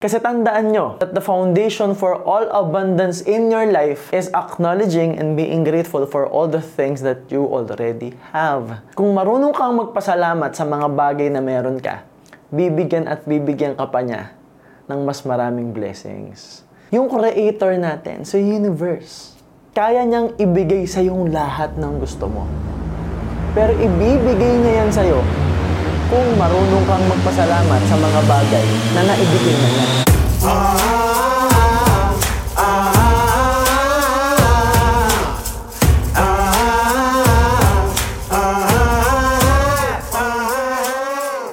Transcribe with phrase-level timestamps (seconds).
[0.00, 5.36] Kasi tandaan nyo that the foundation for all abundance in your life is acknowledging and
[5.36, 8.80] being grateful for all the things that you already have.
[8.96, 12.00] Kung marunong kang magpasalamat sa mga bagay na meron ka,
[12.48, 14.32] bibigyan at bibigyan ka pa niya
[14.88, 16.64] ng mas maraming blessings.
[16.88, 19.36] Yung creator natin sa universe,
[19.76, 22.48] kaya niyang ibigay sa yung lahat ng gusto mo.
[23.52, 25.49] Pero ibibigay niya yan sa'yo
[26.10, 28.66] kung marunong kang magpasalamat sa mga bagay
[28.98, 29.86] na naibigay na niya.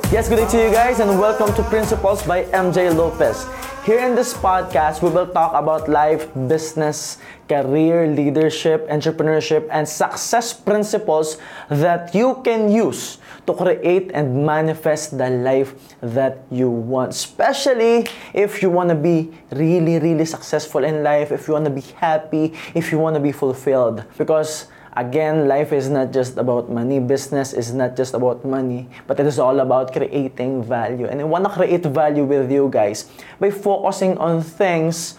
[0.09, 3.45] Yes, good day to you guys and welcome to Principles by MJ Lopez.
[3.85, 10.51] Here in this podcast, we will talk about life, business, career, leadership, entrepreneurship, and success
[10.51, 11.37] principles
[11.69, 17.11] that you can use to create and manifest the life that you want.
[17.11, 21.71] Especially if you want to be really, really successful in life, if you want to
[21.71, 24.03] be happy, if you want to be fulfilled.
[24.17, 26.97] Because Again, life is not just about money.
[26.97, 31.05] Business is not just about money, but it is all about creating value.
[31.05, 33.05] And I want to create value with you guys
[33.39, 35.13] by focusing on things,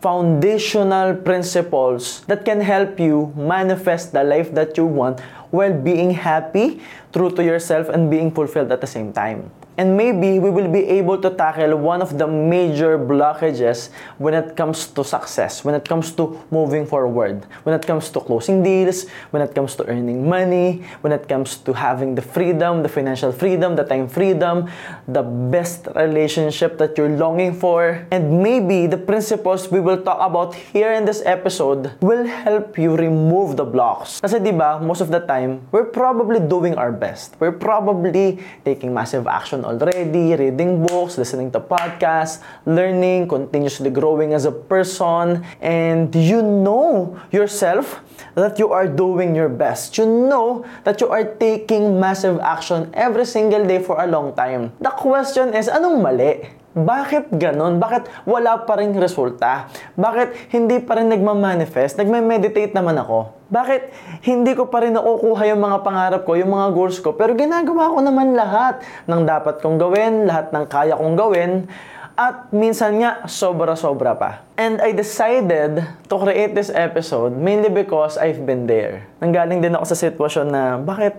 [0.00, 5.20] foundational principles that can help you manifest the life that you want
[5.50, 6.80] while being happy,
[7.12, 9.50] true to yourself, and being fulfilled at the same time.
[9.80, 13.88] And maybe we will be able to tackle one of the major blockages
[14.20, 18.20] when it comes to success, when it comes to moving forward, when it comes to
[18.20, 22.82] closing deals, when it comes to earning money, when it comes to having the freedom,
[22.82, 24.68] the financial freedom, the time freedom,
[25.08, 28.04] the best relationship that you're longing for.
[28.12, 33.00] And maybe the principles we will talk about here in this episode will help you
[33.00, 34.20] remove the blocks.
[34.20, 37.32] Kasi di ba, most of the time, we're probably doing our best.
[37.40, 44.44] We're probably taking massive action already, reading books, listening to podcasts, learning, continuously growing as
[44.44, 48.02] a person, and you know yourself
[48.34, 49.96] that you are doing your best.
[49.96, 54.72] You know that you are taking massive action every single day for a long time.
[54.80, 56.59] The question is, anong mali?
[56.70, 57.82] Bakit ganon?
[57.82, 59.66] Bakit wala pa rin resulta?
[59.98, 61.98] Bakit hindi pa rin nagmamanifest?
[61.98, 63.34] Nagme-meditate naman ako.
[63.50, 63.90] Bakit
[64.22, 67.90] hindi ko pa rin nakukuha yung mga pangarap ko, yung mga goals ko, pero ginagawa
[67.90, 71.66] ko naman lahat ng dapat kong gawin, lahat ng kaya kong gawin,
[72.14, 74.46] at minsan nga, sobra-sobra pa.
[74.54, 79.10] And I decided to create this episode mainly because I've been there.
[79.18, 81.18] Nanggaling din ako sa sitwasyon na bakit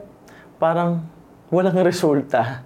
[0.63, 1.03] parang
[1.51, 2.63] walang resulta?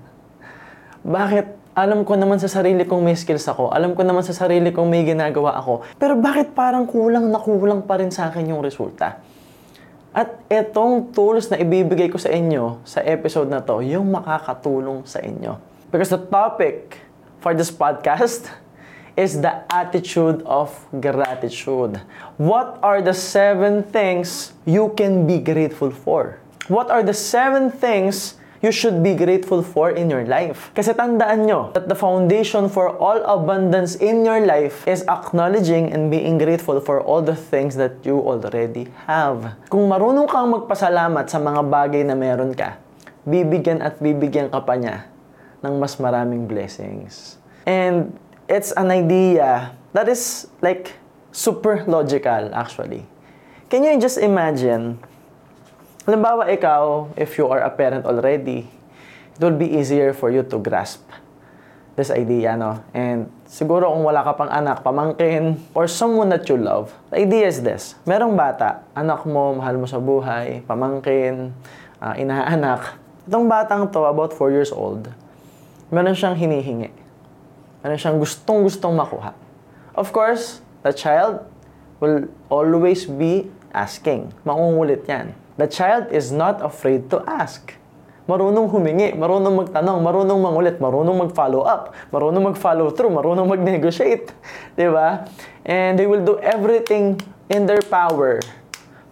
[1.02, 4.72] Bakit alam ko naman sa sarili kong may skills ako, alam ko naman sa sarili
[4.72, 8.64] kong may ginagawa ako, pero bakit parang kulang na kulang pa rin sa akin yung
[8.64, 9.20] resulta?
[10.16, 15.20] At itong tools na ibibigay ko sa inyo sa episode na to, yung makakatulong sa
[15.20, 15.60] inyo.
[15.92, 17.04] Because the topic
[17.44, 18.48] for this podcast
[19.20, 20.72] is the attitude of
[21.04, 22.00] gratitude.
[22.40, 26.40] What are the seven things you can be grateful for?
[26.72, 30.74] What are the seven things you should be grateful for in your life.
[30.74, 36.10] Kasi tandaan nyo that the foundation for all abundance in your life is acknowledging and
[36.10, 39.54] being grateful for all the things that you already have.
[39.70, 42.82] Kung marunong kang magpasalamat sa mga bagay na meron ka,
[43.22, 45.06] bibigyan at bibigyan ka pa niya
[45.62, 47.38] ng mas maraming blessings.
[47.70, 48.18] And
[48.50, 50.98] it's an idea that is like
[51.30, 53.06] super logical actually.
[53.70, 54.98] Can you just imagine
[56.06, 58.70] Halimbawa, ikaw, if you are a parent already,
[59.34, 61.02] it will be easier for you to grasp
[61.98, 62.86] this idea, no?
[62.94, 67.50] And siguro kung wala ka pang anak, pamangkin, or someone that you love, the idea
[67.50, 67.98] is this.
[68.06, 71.58] Merong bata, anak mo, mahal mo sa buhay, pamangkin,
[71.98, 73.02] uh, inaanak.
[73.26, 75.10] Itong batang to, about 4 years old,
[75.90, 76.94] meron siyang hinihingi.
[77.82, 79.34] Meron siyang gustong-gustong makuha.
[79.98, 81.42] Of course, the child
[81.98, 84.38] will always be asking.
[84.46, 85.34] Maungulit yan.
[85.56, 87.72] The child is not afraid to ask.
[88.28, 94.36] Marunong humingi, marunong magtanong, marunong mangulit, marunong mag-follow up, marunong mag-follow through, marunong mag-negotiate.
[94.76, 95.24] Di ba?
[95.64, 98.44] And they will do everything in their power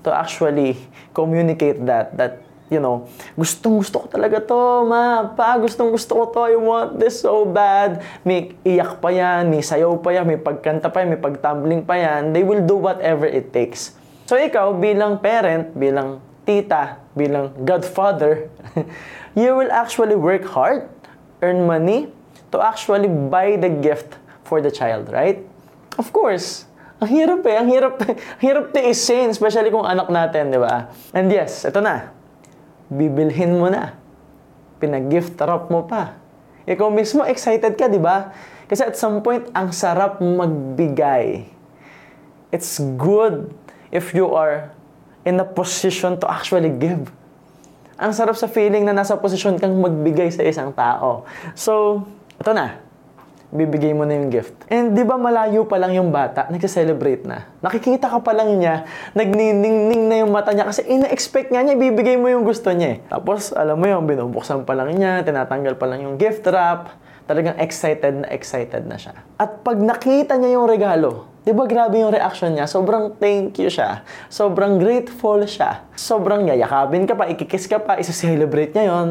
[0.03, 0.83] to actually
[1.15, 3.07] communicate that, that you know,
[3.39, 7.47] gustong gusto ko talaga to, ma, pa, gustong gusto ko to, I want this so
[7.47, 8.03] bad.
[8.27, 11.95] May iyak pa yan, may sayaw pa yan, may pagkanta pa yan, may pagtumbling pa
[11.95, 12.35] yan.
[12.35, 13.95] They will do whatever it takes.
[14.27, 18.51] So ikaw bilang parent, bilang tita, bilang godfather,
[19.39, 20.87] you will actually work hard,
[21.41, 22.11] earn money,
[22.51, 25.41] to actually buy the gift for the child, right?
[25.97, 26.67] Of course,
[27.01, 27.95] ang hirap eh, ang hirap,
[28.39, 30.91] ang hirap tiisin, especially kung anak natin, di ba?
[31.15, 32.13] And yes, ito na,
[32.91, 33.97] bibilhin mo na,
[34.77, 36.19] pinag-gift wrap mo pa.
[36.63, 38.33] Ikaw mismo, excited ka, di ba?
[38.67, 41.47] Kasi at some point, ang sarap magbigay.
[42.53, 43.53] It's good
[43.93, 44.72] if you are
[45.23, 47.07] in a position to actually give.
[47.95, 51.23] Ang sarap sa feeling na nasa posisyon kang magbigay sa isang tao.
[51.55, 52.03] So,
[52.35, 52.83] ito na.
[53.53, 54.57] Bibigay mo na yung gift.
[54.65, 57.45] And di ba malayo pa lang yung bata, nagsa-celebrate na.
[57.61, 62.17] Nakikita ka pa lang niya, nagniningning na yung mata niya kasi ina-expect nga niya, ibibigay
[62.17, 63.05] mo yung gusto niya eh.
[63.05, 66.97] Tapos, alam mo yung binubuksan pa lang niya, tinatanggal pa lang yung gift wrap,
[67.29, 69.21] talagang excited na excited na siya.
[69.37, 72.71] At pag nakita niya yung regalo, Di ba grabe yung reaction niya?
[72.71, 74.07] Sobrang thank you siya.
[74.31, 75.83] Sobrang grateful siya.
[75.91, 79.07] Sobrang yayakabin ka pa, ikikiss ka pa, isa-celebrate niya yon.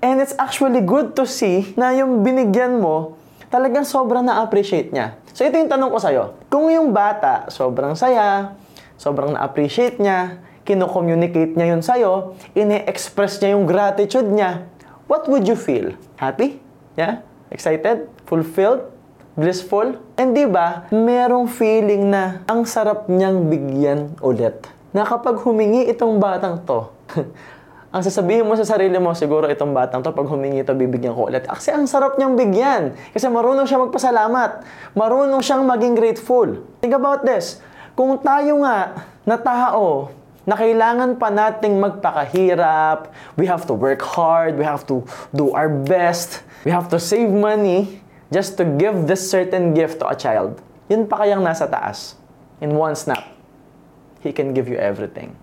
[0.00, 3.20] And it's actually good to see na yung binigyan mo,
[3.52, 5.20] talagang sobrang na-appreciate niya.
[5.36, 6.24] So ito yung tanong ko sa'yo.
[6.48, 8.56] Kung yung bata, sobrang saya,
[8.96, 14.64] sobrang na-appreciate niya, kino-communicate niya yun sa'yo, ine-express niya yung gratitude niya,
[15.04, 15.92] what would you feel?
[16.16, 16.60] Happy?
[16.96, 17.20] Yeah?
[17.52, 18.08] Excited?
[18.24, 18.88] Fulfilled?
[19.38, 19.94] Blissful.
[20.18, 24.66] And di ba, merong feeling na ang sarap niyang bigyan ulit.
[24.90, 26.90] Na kapag humingi itong batang to,
[27.94, 31.30] ang sasabihin mo sa sarili mo, siguro itong batang to, pag humingi ito, bibigyan ko
[31.30, 31.46] ulit.
[31.46, 32.98] Kasi ang sarap niyang bigyan.
[33.14, 34.66] Kasi marunong siya magpasalamat.
[34.98, 36.66] Marunong siyang maging grateful.
[36.82, 37.62] Think about this.
[37.94, 40.10] Kung tayo nga na tao,
[40.48, 45.68] na kailangan pa nating magpakahirap, we have to work hard, we have to do our
[45.68, 50.60] best, we have to save money, just to give this certain gift to a child,
[50.88, 52.16] yun pa kayang nasa taas.
[52.60, 53.24] In one snap,
[54.20, 55.36] He can give you everything.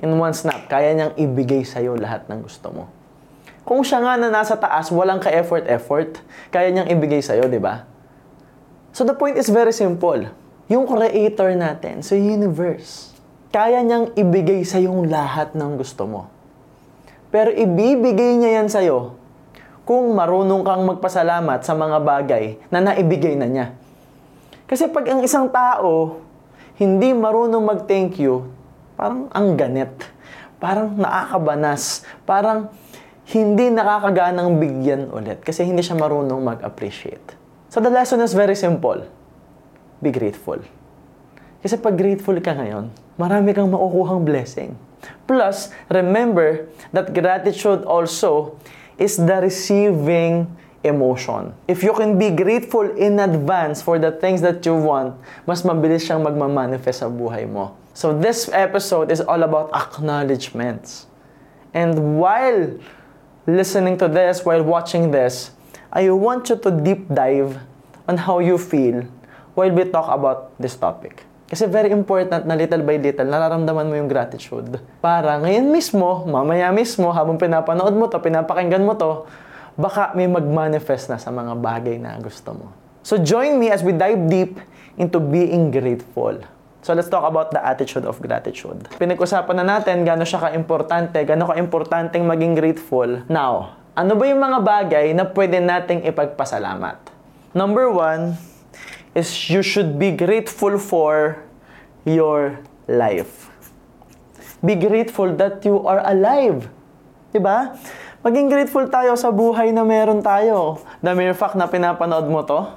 [0.00, 2.84] In one snap, kaya niyang ibigay sa'yo lahat ng gusto mo.
[3.62, 6.18] Kung siya nga na nasa taas, walang ka-effort-effort,
[6.50, 7.86] kaya niyang ibigay sa'yo, di ba?
[8.90, 10.26] So the point is very simple.
[10.66, 13.12] Yung creator natin sa universe,
[13.52, 16.22] kaya niyang ibigay sa yung lahat ng gusto mo.
[17.32, 19.21] Pero ibibigay niya yan sa'yo
[19.82, 23.66] kung marunong kang magpasalamat sa mga bagay na naibigay na niya.
[24.70, 26.22] Kasi pag ang isang tao
[26.80, 28.48] hindi marunong mag-thank you,
[28.96, 29.92] parang ang ganit,
[30.56, 32.72] parang nakakabanas, parang
[33.30, 37.38] hindi nakakaganang bigyan ulit kasi hindi siya marunong mag-appreciate.
[37.70, 39.06] So the lesson is very simple.
[40.02, 40.58] Be grateful.
[41.62, 44.74] Kasi pag grateful ka ngayon, marami kang makukuhang blessing.
[45.30, 48.58] Plus, remember that gratitude also
[48.98, 50.48] is the receiving
[50.82, 51.54] emotion.
[51.68, 55.14] If you can be grateful in advance for the things that you want,
[55.46, 57.74] mas mabilis siyang magmamanifest sa buhay mo.
[57.94, 61.06] So this episode is all about acknowledgements.
[61.72, 62.78] And while
[63.46, 65.52] listening to this, while watching this,
[65.92, 67.60] I want you to deep dive
[68.08, 69.04] on how you feel
[69.54, 71.24] while we talk about this topic.
[71.52, 74.80] Kasi very important na little by little, nararamdaman mo yung gratitude.
[75.04, 79.28] Para ngayon mismo, mamaya mismo, habang pinapanood mo to, pinapakinggan mo to,
[79.76, 82.72] baka may mag-manifest na sa mga bagay na gusto mo.
[83.04, 84.64] So join me as we dive deep
[84.96, 86.40] into being grateful.
[86.80, 88.88] So let's talk about the attitude of gratitude.
[88.96, 93.28] Pinag-usapan na natin gano'n siya ka-importante, gano'n ka-importanteng maging grateful.
[93.28, 96.96] Now, ano ba yung mga bagay na pwede nating ipagpasalamat?
[97.52, 98.40] Number one,
[99.14, 101.42] is you should be grateful for
[102.04, 103.50] your life.
[104.64, 106.70] Be grateful that you are alive.
[107.34, 107.76] Diba?
[108.22, 110.78] Maging grateful tayo sa buhay na meron tayo.
[111.02, 112.70] The mere fact na pinapanood mo to,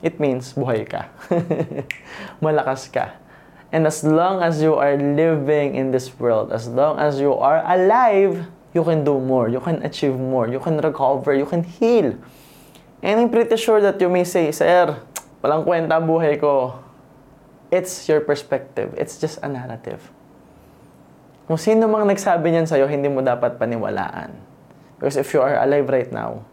[0.00, 1.12] it means buhay ka.
[2.44, 3.12] Malakas ka.
[3.74, 7.60] And as long as you are living in this world, as long as you are
[7.66, 12.14] alive, you can do more, you can achieve more, you can recover, you can heal.
[13.02, 14.96] And I'm pretty sure that you may say, Sir,
[15.44, 16.80] Walang kwenta ang buhay ko.
[17.68, 18.96] It's your perspective.
[18.96, 20.00] It's just a narrative.
[21.44, 24.32] Kung sino mang nagsabi niyan sa'yo, hindi mo dapat paniwalaan.
[24.96, 26.48] Because if you are alive right now,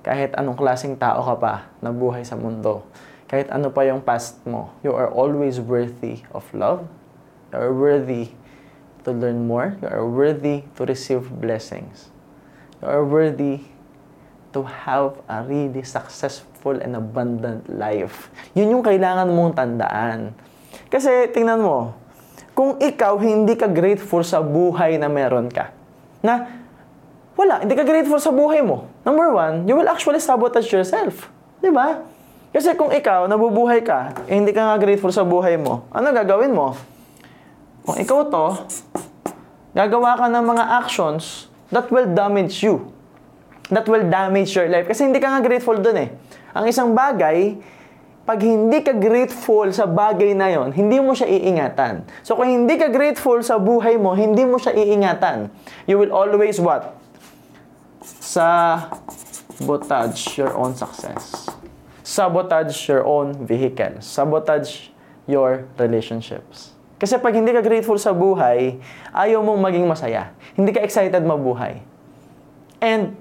[0.00, 1.54] kahit anong klaseng tao ka pa
[1.84, 2.88] na buhay sa mundo,
[3.28, 6.88] kahit ano pa yung past mo, you are always worthy of love.
[7.52, 8.32] You are worthy
[9.04, 9.76] to learn more.
[9.84, 12.08] You are worthy to receive blessings.
[12.80, 13.68] You are worthy
[14.56, 18.32] to have a really successful successful and abundant life.
[18.56, 20.32] Yun yung kailangan mong tandaan.
[20.88, 21.92] Kasi tingnan mo,
[22.56, 25.68] kung ikaw hindi ka grateful sa buhay na meron ka,
[26.24, 26.64] na
[27.36, 28.88] wala, hindi ka grateful sa buhay mo.
[29.04, 31.28] Number one, you will actually sabotage yourself.
[31.60, 32.00] Di ba?
[32.54, 36.54] Kasi kung ikaw, nabubuhay ka, eh, hindi ka nga grateful sa buhay mo, ano gagawin
[36.54, 36.78] mo?
[37.84, 38.46] Kung ikaw to,
[39.74, 42.88] gagawa ka ng mga actions that will damage you.
[43.74, 44.86] That will damage your life.
[44.86, 46.08] Kasi hindi ka nga grateful dun eh.
[46.54, 47.58] Ang isang bagay,
[48.24, 52.08] pag hindi ka grateful sa bagay na yon, hindi mo siya iingatan.
[52.24, 55.52] So kung hindi ka grateful sa buhay mo, hindi mo siya iingatan.
[55.84, 56.96] You will always what?
[58.00, 58.80] Sa
[59.60, 61.52] botage your own success.
[62.04, 64.92] sabotage your own vehicle, sabotage
[65.24, 66.76] your relationships.
[67.00, 68.78] Kasi pag hindi ka grateful sa buhay,
[69.10, 70.30] ayaw mong maging masaya.
[70.52, 71.80] Hindi ka excited mabuhay.
[72.78, 73.16] And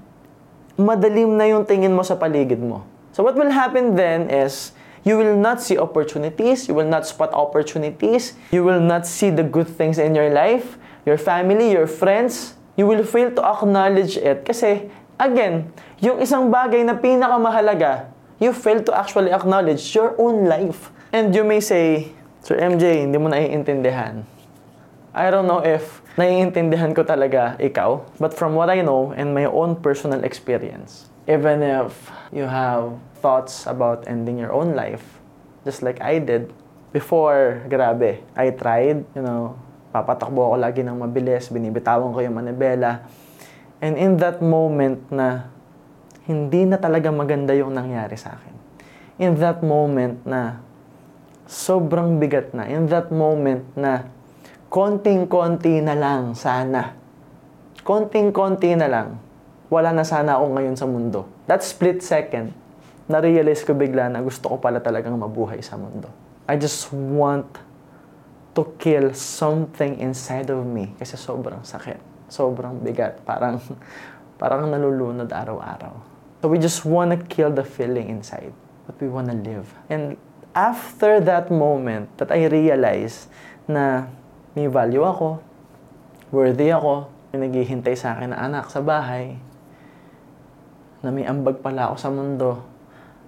[0.75, 2.83] madalim na yung tingin mo sa paligid mo.
[3.13, 4.73] So what will happen then is,
[5.05, 9.43] you will not see opportunities, you will not spot opportunities, you will not see the
[9.43, 14.41] good things in your life, your family, your friends, you will fail to acknowledge it.
[14.41, 14.89] Kasi,
[15.21, 15.69] again,
[16.01, 18.09] yung isang bagay na pinakamahalaga,
[18.41, 20.89] you fail to actually acknowledge your own life.
[21.13, 22.09] And you may say,
[22.41, 24.25] Sir MJ, hindi mo naiintindihan.
[25.13, 29.45] I don't know if naiintindihan ko talaga ikaw, but from what I know and my
[29.45, 35.19] own personal experience, even if you have thoughts about ending your own life,
[35.63, 36.51] just like I did,
[36.91, 39.55] before, grabe, I tried, you know,
[39.95, 43.07] papatakbo ako lagi ng mabilis, binibitawan ko yung manibela.
[43.79, 45.53] And in that moment na
[46.23, 48.55] hindi na talaga maganda yung nangyari sa akin.
[49.19, 50.59] In that moment na
[51.45, 52.67] sobrang bigat na.
[52.67, 54.07] In that moment na
[54.71, 56.95] konting-konti na lang sana.
[57.83, 59.22] Konting-konti na lang.
[59.73, 61.25] Wala na sana ako ngayon sa mundo.
[61.49, 62.53] That split second,
[63.09, 66.13] na-realize ko bigla na gusto ko pala talagang mabuhay sa mundo.
[66.45, 67.57] I just want
[68.53, 71.97] to kill something inside of me kasi sobrang sakit.
[72.29, 73.25] Sobrang bigat.
[73.25, 73.57] Parang,
[74.41, 75.97] parang nalulunod araw-araw.
[76.45, 78.53] So we just wanna kill the feeling inside.
[78.85, 79.73] But we wanna live.
[79.89, 80.21] And
[80.53, 83.25] after that moment that I realized
[83.65, 84.05] na
[84.53, 85.41] may value ako,
[86.29, 89.41] worthy ako, may naghihintay sa akin na anak sa bahay,
[91.03, 92.63] na may ambag pala ako sa mundo,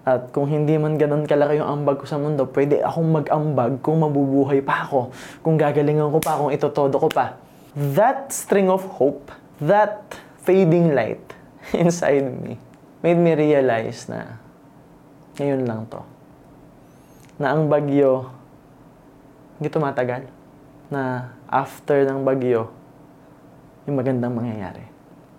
[0.05, 3.97] at kung hindi man ganun kalaki yung ambag ko sa mundo, pwede akong mag-ambag kung
[4.05, 5.09] mabubuhay pa ako,
[5.41, 7.41] kung gagalingan ko pa, kung itotodo ko pa.
[7.73, 10.13] That string of hope, that
[10.45, 11.25] fading light
[11.73, 12.61] inside me,
[13.01, 14.37] made me realize na
[15.41, 16.05] ngayon lang to.
[17.41, 18.29] Na ang bagyo,
[19.57, 20.29] hindi tumatagal
[20.93, 22.69] na after ng bagyo,
[23.89, 24.85] yung magandang mangyayari.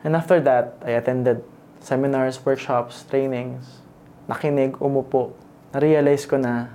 [0.02, 1.46] And after that, I attended
[1.80, 3.82] seminars, workshops, trainings,
[4.26, 5.34] nakinig, umupo.
[5.70, 6.72] Na-realize ko na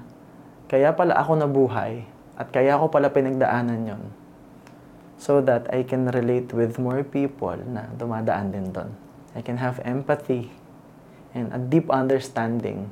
[0.71, 2.07] kaya pala ako nabuhay
[2.39, 4.03] at kaya ako pala pinagdaanan yon
[5.21, 8.89] so that I can relate with more people na dumadaan din doon.
[9.37, 10.49] I can have empathy
[11.31, 12.89] and a deep understanding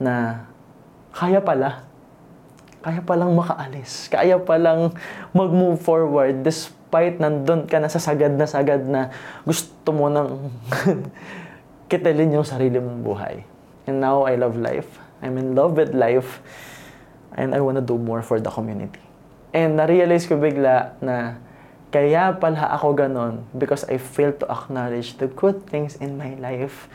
[0.00, 0.46] na
[1.12, 1.84] kaya pala
[2.80, 4.08] kaya palang makaalis.
[4.08, 4.96] Kaya palang
[5.36, 9.14] mag-move forward despite nandun ka na sa sagad na sagad na
[9.46, 10.50] gusto mo nang
[11.90, 13.42] kitilin yung sarili mong buhay.
[13.86, 15.00] And now I love life.
[15.22, 16.42] I'm in love with life.
[17.34, 19.02] And I wanna do more for the community.
[19.50, 21.38] And na-realize ko bigla na
[21.90, 26.86] kaya pala ako ganon because I failed to acknowledge the good things in my life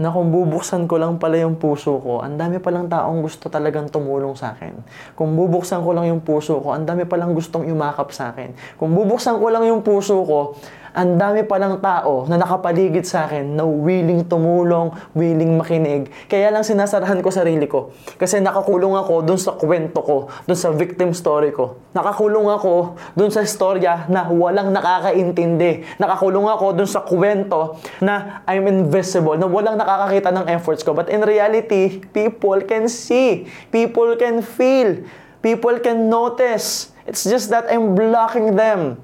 [0.00, 3.92] na kung bubuksan ko lang pala yung puso ko, ang dami palang taong gusto talagang
[3.92, 4.72] tumulong sa akin.
[5.12, 8.56] Kung bubuksan ko lang yung puso ko, ang dami palang gustong yumakap sa akin.
[8.80, 10.56] Kung bubuksan ko lang yung puso ko,
[10.92, 16.12] ang dami palang tao na nakapaligid sa akin na willing tumulong, willing makinig.
[16.28, 17.96] Kaya lang sinasarahan ko sarili ko.
[18.20, 21.80] Kasi nakakulong ako dun sa kwento ko, dun sa victim story ko.
[21.96, 25.96] Nakakulong ako dun sa storya na walang nakakaintindi.
[25.96, 30.92] Nakakulong ako dun sa kwento na I'm invisible, na walang nakakakita ng efforts ko.
[30.92, 33.48] But in reality, people can see.
[33.72, 35.00] People can feel.
[35.40, 36.92] People can notice.
[37.08, 39.00] It's just that I'm blocking them.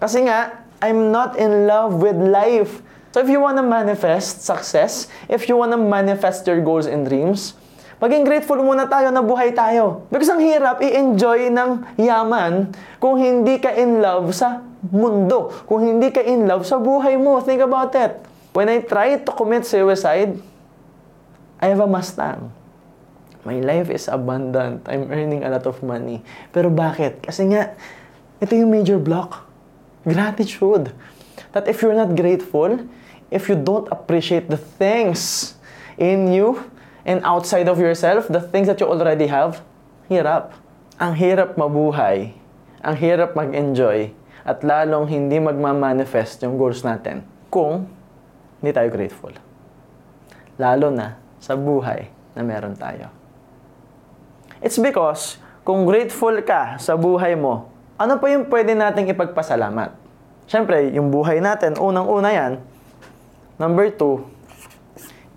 [0.00, 2.82] Kasi nga, I'm not in love with life.
[3.14, 7.06] So if you want to manifest success, if you want to manifest your goals and
[7.06, 7.54] dreams,
[8.02, 10.02] maging grateful muna tayo na buhay tayo.
[10.10, 15.54] Because ang hirap i-enjoy ng yaman kung hindi ka in love sa mundo.
[15.70, 17.38] Kung hindi ka in love sa buhay mo.
[17.38, 18.18] Think about it.
[18.50, 20.34] When I tried to commit suicide,
[21.62, 22.50] I have a Mustang.
[23.46, 24.90] My life is abundant.
[24.90, 26.24] I'm earning a lot of money.
[26.50, 27.22] Pero bakit?
[27.22, 27.78] Kasi nga,
[28.42, 29.53] ito yung major block
[30.04, 30.92] gratitude.
[31.52, 32.86] That if you're not grateful,
[33.30, 35.54] if you don't appreciate the things
[35.98, 36.70] in you
[37.04, 39.60] and outside of yourself, the things that you already have,
[40.08, 40.54] hirap.
[40.94, 42.38] Ang hirap mabuhay,
[42.78, 44.14] ang hirap mag-enjoy,
[44.46, 47.90] at lalong hindi magmamanifest yung goals natin kung
[48.62, 49.34] hindi tayo grateful.
[50.54, 52.06] Lalo na sa buhay
[52.38, 53.10] na meron tayo.
[54.62, 59.94] It's because kung grateful ka sa buhay mo, ano pa yung pwede nating ipagpasalamat?
[60.50, 62.52] Siyempre, yung buhay natin, unang-una yan.
[63.56, 64.26] Number two,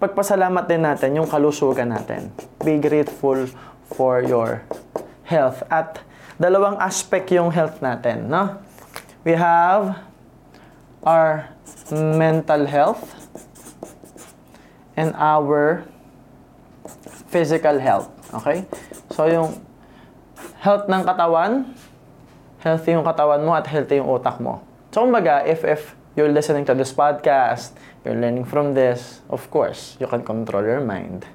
[0.02, 2.34] pagpasalamat din natin yung kalusugan natin.
[2.66, 3.46] Be grateful
[3.94, 4.66] for your
[5.24, 5.62] health.
[5.70, 6.02] At
[6.42, 8.58] dalawang aspect yung health natin, no?
[9.22, 10.02] We have
[11.06, 11.54] our
[11.94, 13.06] mental health
[14.98, 15.86] and our
[17.30, 18.10] physical health.
[18.34, 18.66] Okay?
[19.14, 19.62] So, yung
[20.60, 21.78] health ng katawan,
[22.62, 24.66] healthy yung katawan mo at healthy yung utak mo.
[24.90, 29.98] So, kumbaga, if, if you're listening to this podcast, you're learning from this, of course,
[30.02, 31.28] you can control your mind.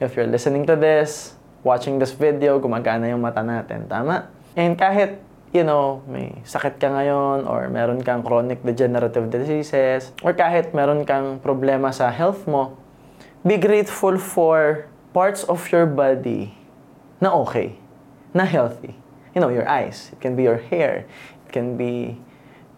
[0.00, 3.84] If you're listening to this, watching this video, gumagana yung mata natin.
[3.84, 4.32] Tama?
[4.56, 5.20] And kahit,
[5.52, 11.04] you know, may sakit ka ngayon or meron kang chronic degenerative diseases or kahit meron
[11.04, 12.80] kang problema sa health mo,
[13.44, 16.56] be grateful for parts of your body
[17.20, 17.76] na okay,
[18.32, 18.99] na healthy.
[19.34, 20.10] You know, your eyes.
[20.12, 21.06] It can be your hair.
[21.46, 22.18] It can be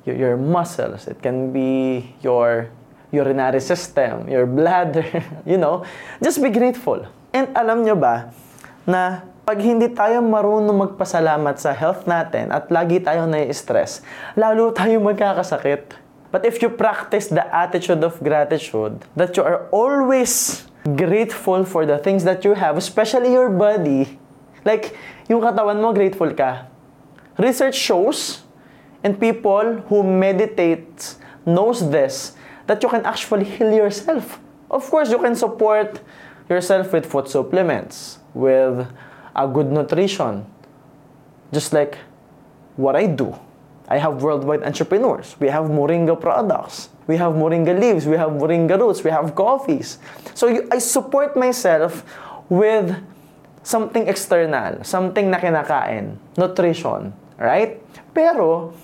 [0.04, 1.06] your, your muscles.
[1.08, 2.70] It can be your
[3.12, 5.04] urinary system, your bladder,
[5.46, 5.84] you know.
[6.24, 7.04] Just be grateful.
[7.32, 8.32] And alam nyo ba,
[8.88, 14.00] na pag hindi tayo marunong magpasalamat sa health natin at lagi tayong nai-stress,
[14.34, 15.98] lalo tayo magkakasakit.
[16.32, 20.64] But if you practice the attitude of gratitude, that you are always
[20.96, 24.16] grateful for the things that you have, especially your body,
[24.64, 24.96] like
[25.32, 26.68] yung katawan mo, grateful ka.
[27.40, 28.44] Research shows,
[29.00, 31.16] and people who meditate
[31.48, 32.36] knows this,
[32.68, 34.38] that you can actually heal yourself.
[34.68, 36.00] Of course, you can support
[36.48, 38.84] yourself with food supplements, with
[39.34, 40.44] a good nutrition,
[41.52, 41.96] just like
[42.76, 43.32] what I do.
[43.88, 45.36] I have worldwide entrepreneurs.
[45.40, 46.88] We have Moringa products.
[47.06, 48.06] We have Moringa leaves.
[48.06, 49.04] We have Moringa roots.
[49.04, 49.98] We have coffees.
[50.34, 52.04] So you, I support myself
[52.48, 52.96] with
[53.62, 57.78] something external, something na kinakain, nutrition, right?
[58.10, 58.74] Pero,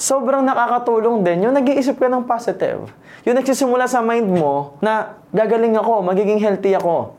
[0.00, 2.88] sobrang nakakatulong din yung nag-iisip ka ng positive.
[3.28, 7.12] Yung nagsisimula sa mind mo na gagaling ako, magiging healthy ako.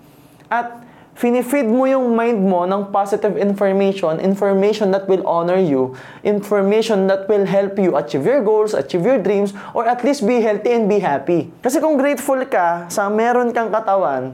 [0.49, 0.81] At
[1.13, 5.93] finifeed mo yung mind mo ng positive information, information that will honor you,
[6.25, 10.41] information that will help you achieve your goals, achieve your dreams, or at least be
[10.41, 11.53] healthy and be happy.
[11.61, 14.33] Kasi kung grateful ka sa meron kang katawan,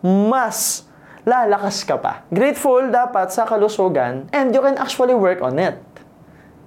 [0.00, 0.88] mas
[1.24, 2.24] lalakas ka pa.
[2.32, 5.76] Grateful dapat sa kalusugan and you can actually work on it.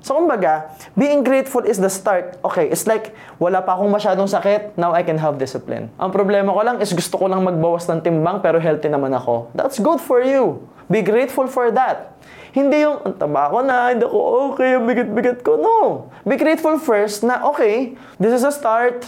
[0.04, 0.68] So, kumbaga,
[1.00, 2.36] being grateful is the start.
[2.44, 5.88] Okay, it's like, wala pa akong masyadong sakit, now I can have discipline.
[5.96, 9.48] Ang problema ko lang is gusto ko lang magbawas ng timbang pero healthy naman ako.
[9.56, 10.68] That's good for you.
[10.92, 12.20] Be grateful for that.
[12.52, 15.56] Hindi yung, ang taba ko na, hindi ko okay, ang bigat-bigat ko.
[15.56, 16.12] No.
[16.28, 19.08] Be grateful first na, okay, this is a start.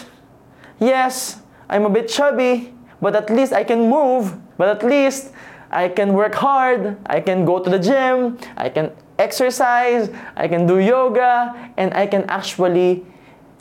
[0.79, 4.36] Yes, I'm a bit chubby, but at least I can move.
[4.58, 5.31] But at least,
[5.71, 6.97] I can work hard.
[7.05, 8.38] I can go to the gym.
[8.55, 13.05] I can exercise, I can do yoga, and I can actually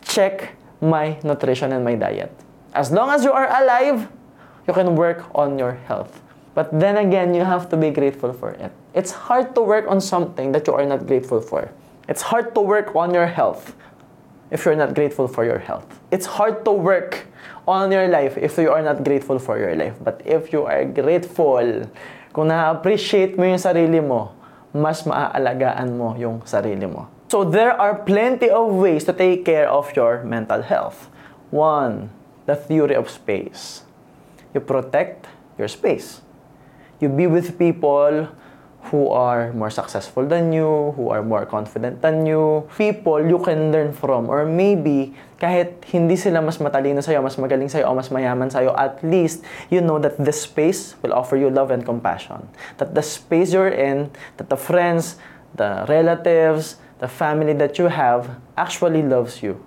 [0.02, 2.32] check my nutrition and my diet.
[2.74, 4.08] As long as you are alive,
[4.66, 6.20] you can work on your health.
[6.54, 8.72] But then again, you have to be grateful for it.
[8.94, 11.70] It's hard to work on something that you are not grateful for.
[12.08, 13.74] It's hard to work on your health
[14.50, 16.00] if you're not grateful for your health.
[16.10, 17.26] It's hard to work
[17.66, 19.96] on your life if you are not grateful for your life.
[20.00, 21.88] But if you are grateful,
[22.32, 24.32] kung na-appreciate mo yung sarili mo,
[24.74, 27.08] mas maaalagaan mo yung sarili mo.
[27.30, 31.08] So there are plenty of ways to take care of your mental health.
[31.50, 32.10] One,
[32.46, 33.82] the theory of space.
[34.52, 35.26] You protect
[35.58, 36.20] your space.
[37.00, 38.28] You be with people
[38.90, 43.72] who are more successful than you, who are more confident than you, people you can
[43.72, 48.08] learn from, or maybe kahit hindi sila mas matalino sa'yo, mas magaling sa'yo, o mas
[48.08, 52.44] mayaman sa'yo, at least you know that the space will offer you love and compassion.
[52.76, 55.16] That the space you're in, that the friends,
[55.56, 59.60] the relatives, the family that you have actually loves you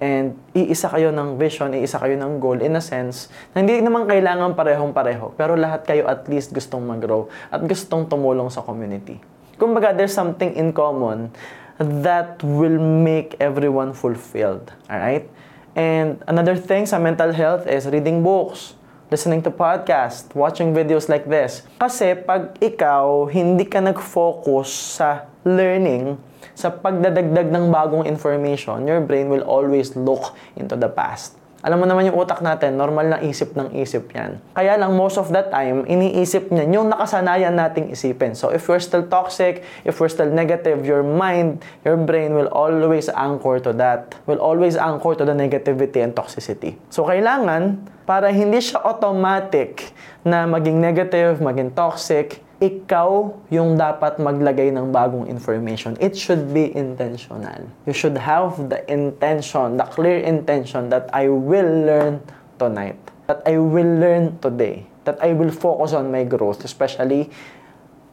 [0.00, 4.08] and iisa kayo ng vision, iisa kayo ng goal in a sense na hindi naman
[4.08, 9.20] kailangan parehong-pareho, pero lahat kayo at least gustong mag-grow at gustong tumulong sa community.
[9.60, 11.28] Kumbaga, there's something in common
[11.76, 14.72] that will make everyone fulfilled.
[14.88, 15.28] Alright?
[15.76, 18.79] And another thing sa mental health is reading books,
[19.10, 21.66] listening to podcast, watching videos like this.
[21.82, 26.14] Kasi pag ikaw hindi ka nag-focus sa learning,
[26.54, 31.34] sa pagdadagdag ng bagong information, your brain will always look into the past.
[31.60, 34.40] Alam mo naman yung utak natin, normal na isip ng isip yan.
[34.56, 38.32] Kaya lang, most of the time, iniisip niyan yung nakasanayan nating isipin.
[38.32, 43.12] So, if you're still toxic, if we're still negative, your mind, your brain will always
[43.12, 44.16] anchor to that.
[44.24, 46.80] Will always anchor to the negativity and toxicity.
[46.88, 49.94] So, kailangan, para hindi siya automatic
[50.26, 55.94] na maging negative, maging toxic, ikaw yung dapat maglagay ng bagong information.
[56.02, 57.70] It should be intentional.
[57.86, 62.18] You should have the intention, the clear intention that I will learn
[62.58, 62.98] tonight.
[63.30, 64.90] That I will learn today.
[65.06, 67.30] That I will focus on my growth, especially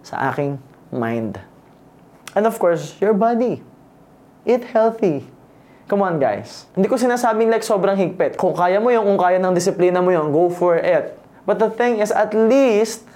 [0.05, 0.61] sa aking
[0.93, 1.41] mind.
[2.37, 3.65] And of course, your body.
[4.45, 5.25] Eat healthy.
[5.87, 6.67] Come on, guys.
[6.75, 8.35] Hindi ko sinasabing like sobrang higpit.
[8.35, 11.15] Kung kaya mo yung, kung kaya ng disiplina mo yung, go for it.
[11.47, 13.07] But the thing is, at least,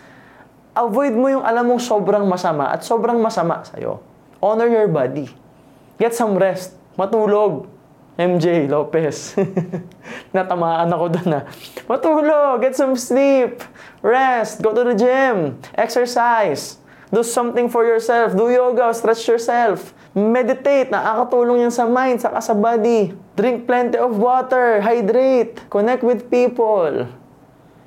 [0.71, 3.99] avoid mo yung alam mong sobrang masama at sobrang masama sa'yo.
[4.39, 5.27] Honor your body.
[5.99, 6.73] Get some rest.
[6.95, 7.67] Matulog.
[8.15, 9.36] MJ Lopez.
[10.36, 11.39] Natamaan ako doon na.
[11.86, 12.63] Matulog.
[12.63, 13.62] Get some sleep.
[13.99, 14.63] Rest.
[14.63, 15.60] Go to the gym.
[15.77, 16.81] Exercise.
[17.12, 18.32] Do something for yourself.
[18.32, 18.95] Do yoga.
[18.95, 19.91] Stretch yourself.
[20.15, 20.95] Meditate.
[20.95, 23.12] Nakakatulong yan sa mind, saka sa body.
[23.36, 24.80] Drink plenty of water.
[24.80, 25.60] Hydrate.
[25.67, 27.12] Connect with people.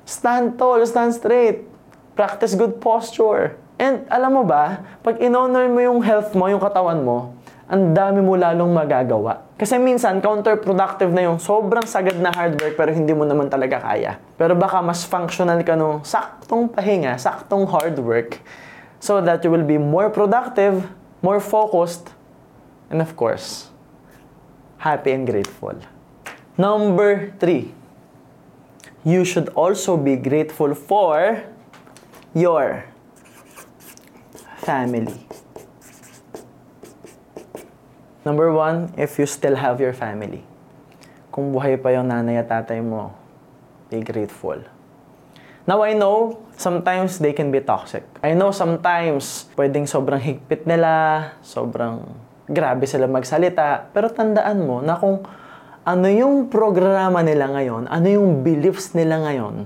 [0.05, 0.77] Stand tall.
[0.85, 1.65] Stand straight.
[2.13, 3.57] Practice good posture.
[3.81, 7.33] And alam mo ba, pag in-honor mo yung health mo, yung katawan mo,
[7.65, 9.41] ang dami mo lalong magagawa.
[9.57, 13.81] Kasi minsan, counterproductive na yung sobrang sagad na hard work pero hindi mo naman talaga
[13.81, 14.21] kaya.
[14.37, 18.37] Pero baka mas functional ka nung saktong pahinga, saktong hard work
[19.05, 20.89] so that you will be more productive,
[21.21, 22.09] more focused,
[22.89, 23.69] and of course,
[24.81, 25.77] happy and grateful.
[26.57, 27.69] Number three,
[29.05, 31.45] you should also be grateful for
[32.33, 32.89] your
[34.65, 35.21] family.
[38.25, 40.41] Number one, if you still have your family.
[41.29, 43.13] Kung buhay pa yung nanay at tatay mo,
[43.93, 44.65] be grateful.
[45.65, 48.05] Now, I know, sometimes they can be toxic.
[48.21, 52.05] I know sometimes, pwedeng sobrang higpit nila, sobrang
[52.45, 53.89] grabe sila magsalita.
[53.89, 55.25] Pero tandaan mo na kung
[55.81, 59.65] ano yung programa nila ngayon, ano yung beliefs nila ngayon,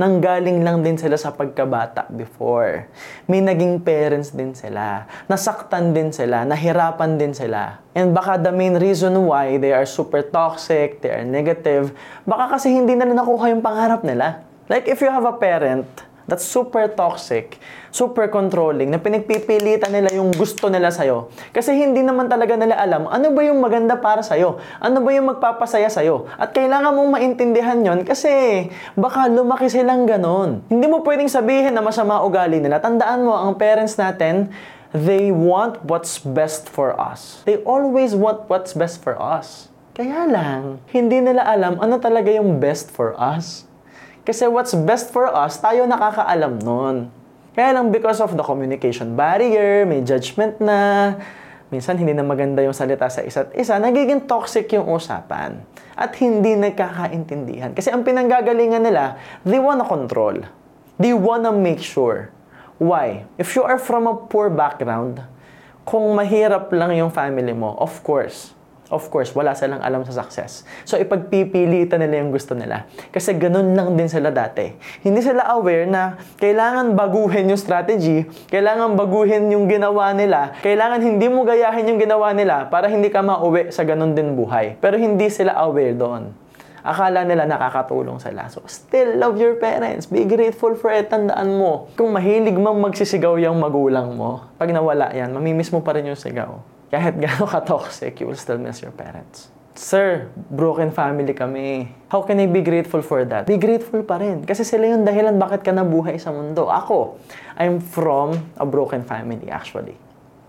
[0.00, 2.88] nanggaling lang din sila sa pagkabata before.
[3.28, 5.04] May naging parents din sila.
[5.28, 6.48] Nasaktan din sila.
[6.48, 7.84] Nahirapan din sila.
[7.92, 11.92] And baka the main reason why they are super toxic, they are negative,
[12.24, 14.53] baka kasi hindi na nakuha yung pangarap nila.
[14.64, 15.86] Like if you have a parent
[16.24, 17.60] that's super toxic,
[17.92, 21.28] super controlling, na pinagpipilitan nila yung gusto nila sa'yo.
[21.52, 25.28] Kasi hindi naman talaga nila alam ano ba yung maganda para sa'yo, ano ba yung
[25.36, 26.24] magpapasaya sa'yo.
[26.40, 28.32] At kailangan mong maintindihan yon kasi
[28.96, 30.64] baka lumaki silang ganon.
[30.72, 32.80] Hindi mo pwedeng sabihin na masama ugali nila.
[32.80, 34.48] Tandaan mo, ang parents natin,
[34.96, 37.44] they want what's best for us.
[37.44, 39.68] They always want what's best for us.
[39.94, 43.68] Kaya lang, hindi nila alam ano talaga yung best for us.
[44.24, 46.96] Kasi what's best for us, tayo nakakaalam nun.
[47.52, 51.12] Kaya lang because of the communication barrier, may judgment na,
[51.68, 55.60] minsan hindi na maganda yung salita sa isa't isa, nagiging toxic yung usapan.
[55.92, 57.76] At hindi nagkakaintindihan.
[57.76, 60.40] Kasi ang pinanggagalingan nila, they wanna control.
[60.96, 62.32] They wanna make sure.
[62.80, 63.28] Why?
[63.38, 65.22] If you are from a poor background,
[65.84, 68.56] kung mahirap lang yung family mo, of course,
[68.92, 70.60] Of course, wala silang alam sa success.
[70.84, 72.84] So, ipagpipilitan nila yung gusto nila.
[73.08, 74.76] Kasi ganun lang din sila dati.
[75.00, 81.32] Hindi sila aware na kailangan baguhin yung strategy, kailangan baguhin yung ginawa nila, kailangan hindi
[81.32, 84.76] mo gayahin yung ginawa nila para hindi ka mauwi sa ganun din buhay.
[84.76, 86.36] Pero hindi sila aware doon.
[86.84, 88.52] Akala nila nakakatulong sila.
[88.52, 90.04] So, still love your parents.
[90.04, 91.08] Be grateful for it.
[91.08, 95.96] Tandaan mo, kung mahilig mang magsisigaw yung magulang mo, pag nawala yan, mamimiss mo pa
[95.96, 99.54] rin yung sigaw kahit gano'n ka-toxic, you will still miss your parents.
[99.74, 101.90] Sir, broken family kami.
[102.06, 103.50] How can I be grateful for that?
[103.50, 104.46] Be grateful pa rin.
[104.46, 106.70] Kasi sila yung dahilan bakit ka nabuhay sa mundo.
[106.70, 107.18] Ako,
[107.58, 109.98] I'm from a broken family actually.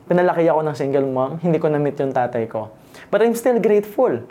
[0.05, 2.69] Pinalaki ako ng single mom, hindi ko na-meet yung tatay ko.
[3.09, 4.29] But I'm still grateful.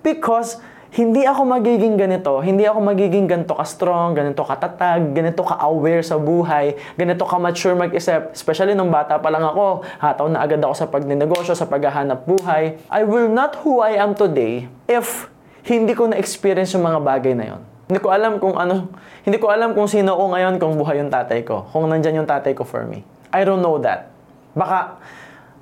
[0.00, 0.56] Because
[0.90, 6.74] hindi ako magiging ganito, hindi ako magiging ganito ka-strong, ganito ka-tatag, ganito ka-aware sa buhay,
[6.98, 11.54] ganito ka-mature mag-isip, especially nung bata pa lang ako, hataw na agad ako sa pagninegosyo,
[11.54, 12.74] sa paghahanap buhay.
[12.90, 15.30] I will not who I am today if
[15.62, 17.62] hindi ko na-experience yung mga bagay na yon.
[17.86, 18.90] Hindi ko alam kung ano,
[19.22, 22.28] hindi ko alam kung sino ako ngayon kung buhay yung tatay ko, kung nandyan yung
[22.30, 23.06] tatay ko for me.
[23.30, 24.10] I don't know that.
[24.58, 24.98] Baka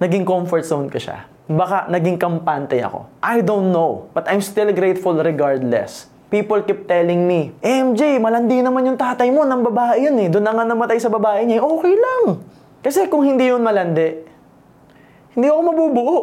[0.01, 3.09] naging comfort zone ko siya baka naging kampante ako.
[3.25, 6.13] I don't know, but I'm still grateful regardless.
[6.29, 10.29] People keep telling me, MJ, malandi naman yung tatay mo, ng babae yun eh.
[10.29, 11.65] Doon na nga namatay sa babae niya.
[11.65, 12.45] Okay lang.
[12.85, 14.29] Kasi kung hindi yun malandi,
[15.33, 16.19] hindi ako mabubuo.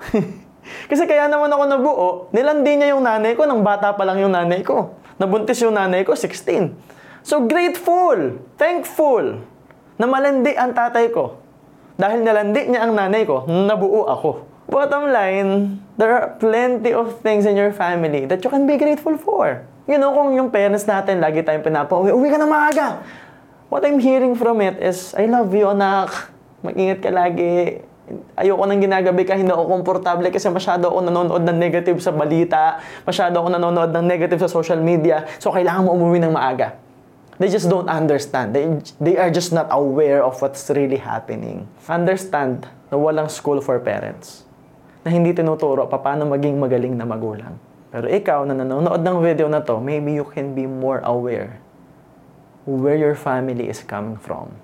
[0.90, 4.32] Kasi kaya naman ako nabuo, nilandi niya yung nanay ko, nang bata pa lang yung
[4.32, 4.96] nanay ko.
[5.20, 6.72] Nabuntis yung nanay ko, 16.
[7.20, 9.44] So grateful, thankful,
[10.00, 11.38] na malandi ang tatay ko.
[12.00, 14.51] Dahil nalandi niya ang nanay ko, nabuo ako.
[14.70, 19.18] Bottom line, there are plenty of things in your family that you can be grateful
[19.18, 19.66] for.
[19.90, 23.02] You know, kung yung parents natin lagi tayong pinapauwi, uwi ka na maaga!
[23.66, 26.14] What I'm hearing from it is, I love you, anak.
[26.62, 27.82] Mag-ingat ka lagi.
[28.38, 32.78] Ayoko nang ginagabi ka, hindi ako komportable kasi masyado ako nanonood ng negative sa balita,
[33.02, 36.76] masyado ako nanonood ng negative sa social media, so kailangan mo umuwi ng maaga.
[37.40, 38.54] They just don't understand.
[38.54, 38.68] They,
[39.00, 41.66] they are just not aware of what's really happening.
[41.88, 44.44] Understand na walang school for parents
[45.02, 47.54] na hindi tinuturo paano maging magaling na magulang.
[47.92, 51.60] Pero ikaw na nanonood ng video na to, maybe you can be more aware
[52.64, 54.54] where your family is coming from.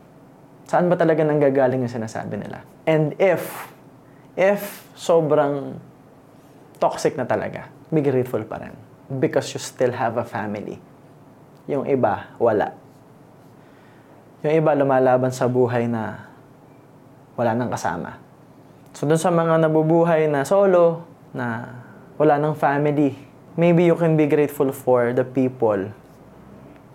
[0.70, 2.62] Saan ba talaga nanggagaling yung sinasabi nila?
[2.86, 3.68] And if,
[4.38, 5.76] if sobrang
[6.78, 8.72] toxic na talaga, be grateful pa rin.
[9.08, 10.78] Because you still have a family.
[11.66, 12.72] Yung iba, wala.
[14.46, 16.30] Yung iba lumalaban sa buhay na
[17.34, 18.27] wala nang kasama.
[18.96, 21.04] So dun sa mga nabubuhay na solo,
[21.36, 21.76] na
[22.16, 23.14] wala nang family,
[23.58, 25.92] maybe you can be grateful for the people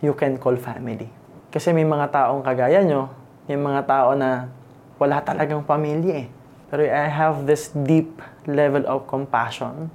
[0.03, 1.07] you can call family.
[1.47, 3.07] Kasi may mga taong kagaya nyo,
[3.47, 4.51] may mga tao na
[4.99, 6.27] wala talagang pamilya eh.
[6.67, 9.93] Pero I have this deep level of compassion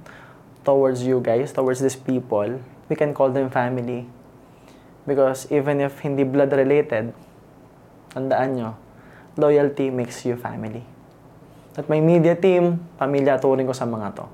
[0.65, 2.57] towards you guys, towards these people.
[2.89, 4.09] We can call them family.
[5.05, 7.13] Because even if hindi blood related,
[8.15, 8.69] tandaan nyo,
[9.37, 10.81] loyalty makes you family.
[11.77, 14.25] At my media team, pamilya turing ko sa mga to.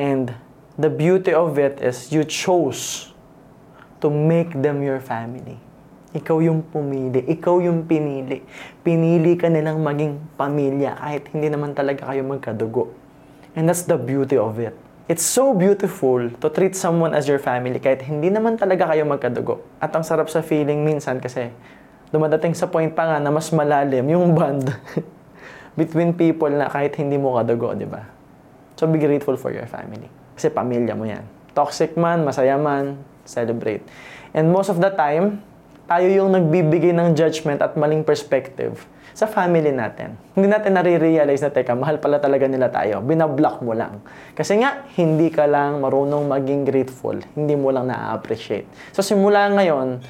[0.00, 0.32] And
[0.80, 3.12] the beauty of it is you chose
[4.00, 5.60] to make them your family.
[6.16, 7.20] Ikaw yung pumili.
[7.28, 8.40] Ikaw yung pinili.
[8.80, 12.88] Pinili ka nilang maging pamilya kahit hindi naman talaga kayo magkadugo.
[13.52, 14.72] And that's the beauty of it.
[15.08, 19.60] It's so beautiful to treat someone as your family kahit hindi naman talaga kayo magkadugo.
[19.80, 21.52] At ang sarap sa feeling minsan kasi
[22.08, 24.72] dumadating sa point pa nga na mas malalim yung bond
[25.78, 28.02] between people na kahit hindi mo kadugo, di ba?
[28.74, 30.10] So be grateful for your family.
[30.34, 31.22] Kasi pamilya mo yan.
[31.54, 33.86] Toxic man, masaya man, celebrate.
[34.34, 35.46] And most of the time,
[35.86, 38.84] tayo yung nagbibigay ng judgment at maling perspective
[39.18, 40.14] sa family natin.
[40.36, 43.02] Hindi natin nare-realize na, teka, mahal pala talaga nila tayo.
[43.02, 43.98] Binablock mo lang.
[44.38, 47.18] Kasi nga, hindi ka lang marunong maging grateful.
[47.34, 48.70] Hindi mo lang na-appreciate.
[48.94, 50.04] So, simula ngayon,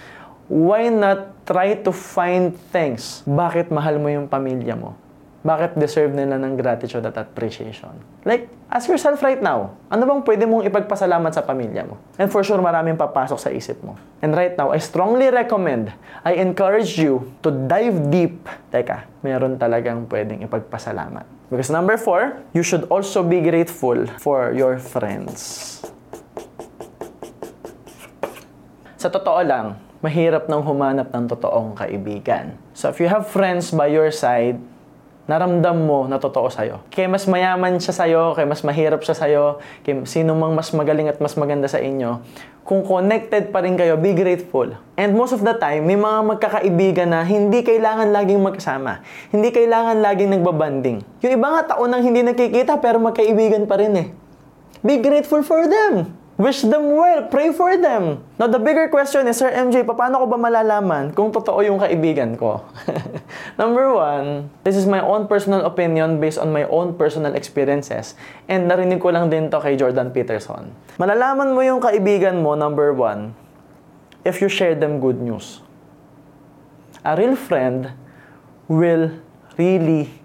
[0.53, 3.25] why not try to find things?
[3.25, 5.08] Bakit mahal mo yung pamilya mo?
[5.39, 7.95] Bakit deserve nila ng gratitude at appreciation?
[8.27, 11.95] Like, ask yourself right now, ano bang pwede mong ipagpasalamat sa pamilya mo?
[12.19, 13.95] And for sure, maraming papasok sa isip mo.
[14.19, 15.95] And right now, I strongly recommend,
[16.27, 18.51] I encourage you to dive deep.
[18.75, 21.23] Teka, meron talagang pwedeng ipagpasalamat.
[21.47, 25.79] Because number four, you should also be grateful for your friends.
[28.99, 32.59] Sa totoo lang, mahirap nang humanap ng totoong kaibigan.
[32.75, 34.59] So if you have friends by your side,
[35.29, 36.81] naramdam mo na totoo sa'yo.
[36.89, 39.45] Kaya mas mayaman siya sa'yo, kaya mas mahirap siya sa'yo,
[39.85, 42.25] kaya sino mang mas magaling at mas maganda sa inyo,
[42.65, 44.73] kung connected pa rin kayo, be grateful.
[44.97, 49.05] And most of the time, may mga magkakaibigan na hindi kailangan laging magkasama.
[49.29, 51.01] Hindi kailangan laging nagbabanding.
[51.25, 54.09] Yung iba nga taon nang hindi nakikita pero magkaibigan pa rin eh.
[54.81, 56.18] Be grateful for them.
[56.39, 57.27] Wish them well.
[57.27, 58.23] Pray for them.
[58.39, 62.39] Now, the bigger question is, Sir MJ, paano ko ba malalaman kung totoo yung kaibigan
[62.39, 62.63] ko?
[63.61, 68.15] Number one, this is my own personal opinion based on my own personal experiences.
[68.47, 70.71] And narinig ko lang din to kay Jordan Peterson.
[71.03, 73.35] Malalaman mo yung kaibigan mo, number one,
[74.23, 75.59] if you share them good news.
[77.03, 77.91] A real friend
[78.71, 79.11] will
[79.59, 80.23] really,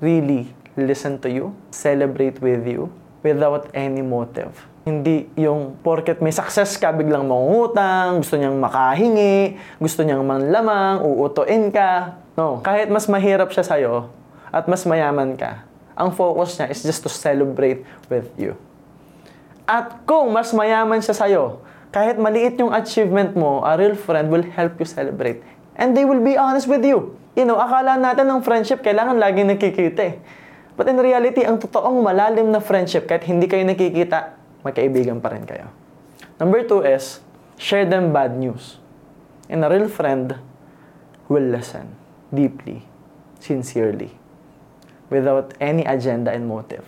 [0.00, 2.88] really listen to you, celebrate with you,
[3.20, 4.69] without any motive.
[4.90, 11.70] Hindi yung porket may success ka, biglang mangungutang, gusto niyang makahingi, gusto niyang manlamang, uutuin
[11.70, 12.18] ka.
[12.34, 14.10] No, kahit mas mahirap siya sa'yo
[14.50, 15.62] at mas mayaman ka,
[15.94, 18.58] ang focus niya is just to celebrate with you.
[19.62, 21.62] At kung mas mayaman siya sa'yo,
[21.94, 25.46] kahit maliit yung achievement mo, a real friend will help you celebrate.
[25.78, 27.14] And they will be honest with you.
[27.38, 30.14] You know, akala natin ng friendship, kailangan laging nakikita eh.
[30.74, 35.44] But in reality, ang totoong malalim na friendship, kahit hindi kayo nakikita, magkaibigan pa rin
[35.44, 35.68] kayo.
[36.40, 37.20] Number two is,
[37.60, 38.80] share them bad news.
[39.50, 40.38] And a real friend
[41.26, 41.94] will listen
[42.30, 42.86] deeply,
[43.42, 44.14] sincerely,
[45.10, 46.86] without any agenda and motive.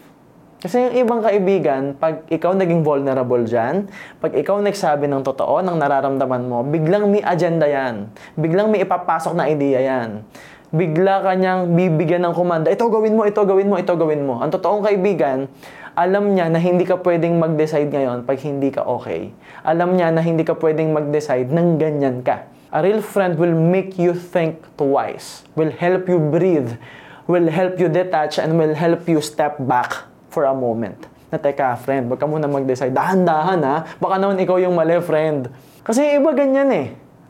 [0.62, 3.90] Kasi yung ibang kaibigan, pag ikaw naging vulnerable dyan,
[4.22, 8.06] pag ikaw nagsabi ng totoo, ng nararamdaman mo, biglang may agenda yan.
[8.38, 10.22] Biglang may ipapasok na idea yan.
[10.70, 14.38] Bigla kanyang bibigyan ng komanda, ito gawin mo, ito gawin mo, ito gawin mo.
[14.38, 15.50] Ang totoong kaibigan,
[15.92, 19.28] alam niya na hindi ka pwedeng mag-decide ngayon pag hindi ka okay.
[19.60, 22.48] Alam niya na hindi ka pwedeng mag-decide nang ganyan ka.
[22.72, 26.80] A real friend will make you think twice, will help you breathe,
[27.28, 30.96] will help you detach, and will help you step back for a moment.
[31.28, 32.96] Na teka, friend, wag ka muna mag-decide.
[32.96, 33.84] Dahan-dahan ha.
[34.00, 35.52] Baka naman ikaw yung mali, friend.
[35.84, 36.86] Kasi iba ganyan eh.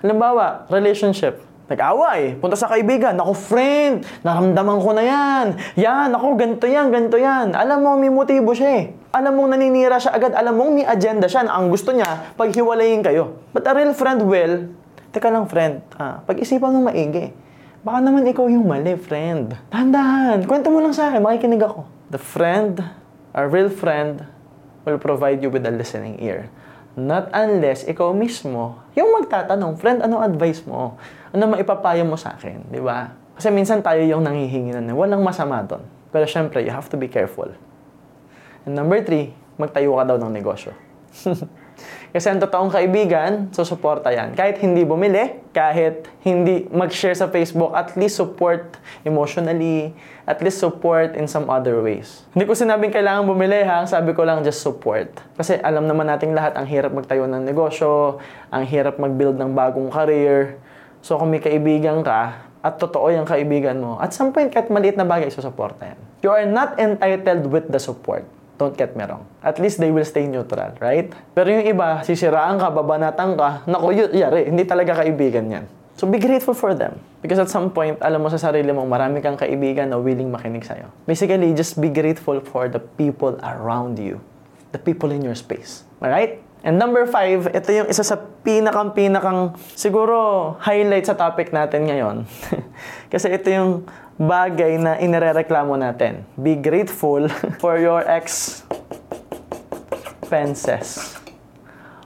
[0.06, 5.46] Halimbawa, relationship Nag-away, punta sa kaibigan, ako friend, naramdaman ko na yan.
[5.78, 7.54] Yan, ako ganito yan, ganito yan.
[7.54, 8.84] Alam mo, may motibo siya eh.
[9.14, 13.06] Alam mong naninira siya agad, alam mong may agenda siya na ang gusto niya, paghiwalayin
[13.06, 13.38] kayo.
[13.54, 14.74] But a real friend will,
[15.14, 17.30] teka lang friend, ah, pag-isipan mo maigi.
[17.86, 19.54] Baka naman ikaw yung mali, friend.
[19.70, 21.86] Dahan-dahan, kwento mo lang sa akin, makikinig ako.
[22.10, 22.82] The friend,
[23.34, 24.26] a real friend,
[24.82, 26.50] will provide you with a listening ear.
[26.92, 31.00] Not unless ikaw mismo, yung magtatanong, friend, anong advice mo?
[31.32, 32.68] Ano maipapayo mo sa akin?
[32.68, 33.16] Di ba?
[33.32, 35.80] Kasi minsan tayo yung nanghihingi na walang masama doon.
[36.12, 37.48] Pero syempre, you have to be careful.
[38.68, 40.76] And number three, magtayo ka daw ng negosyo.
[42.12, 44.36] Kasi ang totoong kaibigan, susuporta yan.
[44.36, 49.96] Kahit hindi bumili, kahit hindi mag-share sa Facebook, at least support emotionally,
[50.28, 52.28] at least support in some other ways.
[52.36, 55.08] Hindi ko sinabing kailangan bumili ha, sabi ko lang just support.
[55.40, 58.20] Kasi alam naman nating lahat, ang hirap magtayo ng negosyo,
[58.52, 60.60] ang hirap mag-build ng bagong career.
[61.00, 64.94] So kung may kaibigan ka, at totoo yung kaibigan mo, at some point, kahit maliit
[64.94, 65.98] na bagay, susuporta yan.
[66.22, 68.22] You are not entitled with the support.
[68.62, 69.26] Don't get me wrong.
[69.42, 71.10] At least they will stay neutral, right?
[71.34, 75.66] Pero yung iba, sisiraan ka, babanatan ka, naku, y- yari, hindi talaga kaibigan yan.
[75.98, 77.02] So be grateful for them.
[77.18, 80.62] Because at some point, alam mo sa sarili mong marami kang kaibigan na willing makinig
[80.62, 80.86] sa'yo.
[81.10, 84.22] Basically, just be grateful for the people around you.
[84.70, 85.82] The people in your space.
[85.98, 86.38] Alright?
[86.62, 88.14] And number five, ito yung isa sa
[88.46, 92.22] pinakang-pinakang siguro highlight sa topic natin ngayon.
[93.12, 93.82] Kasi ito yung
[94.14, 96.22] bagay na inirereklamo natin.
[96.38, 97.26] Be grateful
[97.62, 98.78] for your expenses.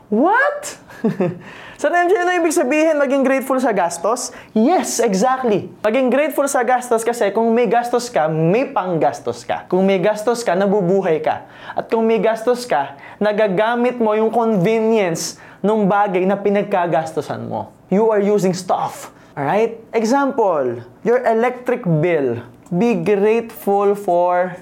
[0.08, 0.80] What?
[1.76, 4.32] Sa MJ, ano ibig sabihin maging grateful sa gastos?
[4.56, 5.68] Yes, exactly.
[5.84, 9.68] Maging grateful sa gastos kasi kung may gastos ka, may panggastos ka.
[9.68, 11.44] Kung may gastos ka, nabubuhay ka.
[11.76, 17.68] At kung may gastos ka, nagagamit mo yung convenience ng bagay na pinagkagastosan mo.
[17.92, 19.12] You are using stuff.
[19.36, 19.76] Alright?
[19.92, 22.40] Example, your electric bill.
[22.72, 24.56] Be grateful for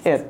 [0.00, 0.24] it.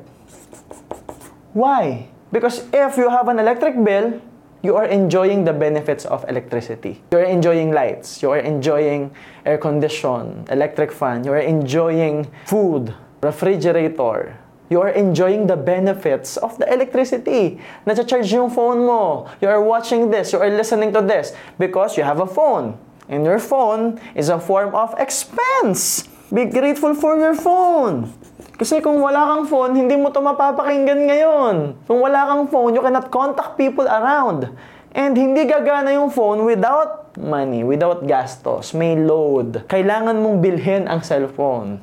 [1.55, 2.11] Why?
[2.27, 4.19] Because if you have an electric bill,
[4.61, 7.01] you are enjoying the benefits of electricity.
[7.11, 8.21] You are enjoying lights.
[8.21, 9.11] You are enjoying
[9.45, 11.23] air condition, electric fan.
[11.23, 14.37] You are enjoying food, refrigerator.
[14.69, 17.59] You are enjoying the benefits of the electricity.
[17.85, 19.27] Nacha-charge yung phone mo.
[19.41, 20.31] You are watching this.
[20.31, 22.77] You are listening to this because you have a phone.
[23.09, 26.07] And your phone is a form of expense.
[26.31, 28.13] Be grateful for your phone.
[28.61, 31.81] Kasi kung wala kang phone, hindi mo to mapapakinggan ngayon.
[31.89, 34.53] Kung wala kang phone, you cannot contact people around.
[34.93, 38.77] And hindi gagana yung phone without money, without gastos.
[38.77, 39.65] May load.
[39.65, 41.81] Kailangan mong bilhin ang cellphone.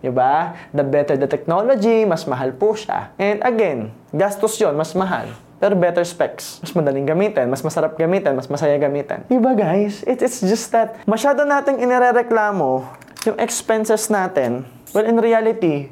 [0.00, 0.56] Diba?
[0.72, 3.12] The better the technology, mas mahal po siya.
[3.20, 5.28] And again, gastos yon mas mahal.
[5.60, 6.64] Pero better specs.
[6.64, 9.28] Mas madaling gamitin, mas masarap gamitin, mas masaya gamitin.
[9.28, 10.00] Diba guys?
[10.08, 12.80] It, it's just that masyado nating inirereklamo
[13.28, 14.64] yung expenses natin.
[14.96, 15.90] Well, in reality,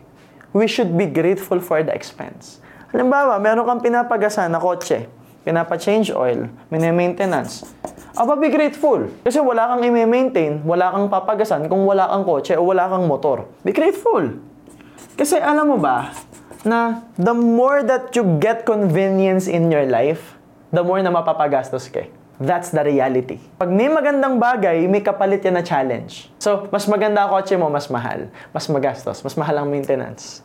[0.53, 2.61] we should be grateful for the expense.
[2.93, 5.09] Halimbawa, meron kang pinapagasan na kotse,
[5.49, 7.65] pinapa-change oil, mini-maintenance.
[8.13, 9.09] Aba, be grateful.
[9.25, 13.49] Kasi wala kang i-maintain, wala kang papagasan kung wala kang kotse o wala kang motor.
[13.65, 14.37] Be grateful.
[15.17, 16.13] Kasi alam mo ba,
[16.63, 20.37] na the more that you get convenience in your life,
[20.69, 22.05] the more na mapapagastos ka.
[22.43, 23.39] That's the reality.
[23.55, 26.27] Pag may magandang bagay, may kapalit yan na challenge.
[26.43, 28.35] So, mas maganda kotse mo, mas mahal.
[28.51, 29.23] Mas magastos.
[29.23, 30.43] Mas mahal ang maintenance.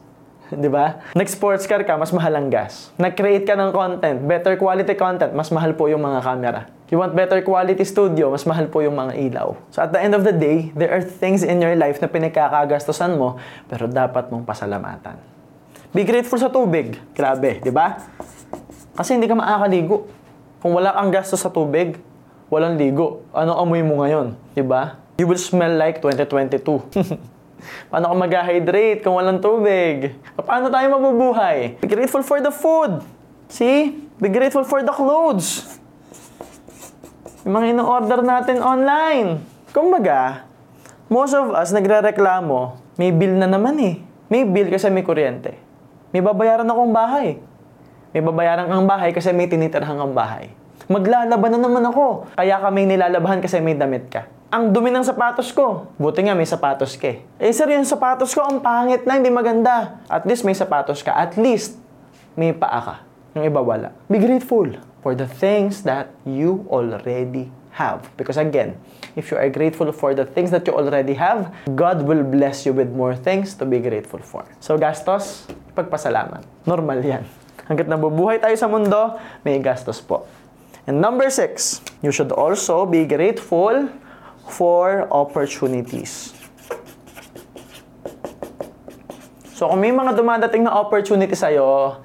[0.63, 1.01] Di ba?
[1.17, 2.93] Nag-sports car ka, mas mahal ang gas.
[3.01, 6.61] Nag-create ka ng content, better quality content, mas mahal po yung mga camera.
[6.87, 9.59] You want better quality studio, mas mahal po yung mga ilaw.
[9.75, 13.19] So at the end of the day, there are things in your life na pinagkakagastosan
[13.19, 13.35] mo,
[13.67, 15.19] pero dapat mong pasalamatan.
[15.91, 16.95] Be grateful sa tubig.
[17.11, 17.99] Grabe, di ba?
[18.95, 20.07] Kasi hindi ka makakaligo.
[20.67, 21.95] Kung wala kang gastos sa tubig,
[22.51, 23.23] walang ligo.
[23.31, 24.35] Ano amoy mo ngayon?
[24.51, 24.99] Di ba?
[25.15, 26.59] You will smell like 2022.
[27.87, 30.11] Paano ka mag-hydrate kung walang tubig?
[30.35, 31.79] Paano tayo mabubuhay?
[31.79, 32.99] Be grateful for the food.
[33.47, 33.95] See?
[34.19, 35.79] Be grateful for the clothes.
[37.47, 39.39] Yung mga ino-order natin online.
[39.71, 40.43] Kumbaga,
[41.07, 44.03] most of us nagre-reklamo, may bill na naman eh.
[44.27, 45.55] May bill kasi may kuryente.
[46.11, 47.39] May babayaran akong bahay.
[48.15, 50.51] May babayaran kang bahay kasi may tinitirhan kang bahay.
[50.87, 52.31] Maglalaban na naman ako.
[52.39, 54.23] Kaya ka may nilalabahan kasi may damit ka.
[54.47, 55.91] Ang dumi ng sapatos ko.
[55.99, 57.19] Buti nga may sapatos ka eh.
[57.35, 59.99] Eh sir, yung sapatos ko ang pangit na, hindi maganda.
[60.07, 61.11] At least may sapatos ka.
[61.11, 61.75] At least
[62.39, 62.95] may paa ka.
[63.35, 63.91] Yung iba wala.
[64.07, 64.71] Be grateful
[65.03, 68.07] for the things that you already have.
[68.15, 68.79] Because again,
[69.19, 72.71] if you are grateful for the things that you already have, God will bless you
[72.71, 74.47] with more things to be grateful for.
[74.63, 75.43] So gastos,
[75.75, 76.47] pagpasalamat.
[76.63, 77.27] Normal yan.
[77.67, 80.23] Hanggat nabubuhay tayo sa mundo, may gastos po.
[80.87, 83.91] And number six, you should also be grateful
[84.47, 86.31] for opportunities.
[89.51, 91.99] So kung may mga dumadating na opportunity sa'yo,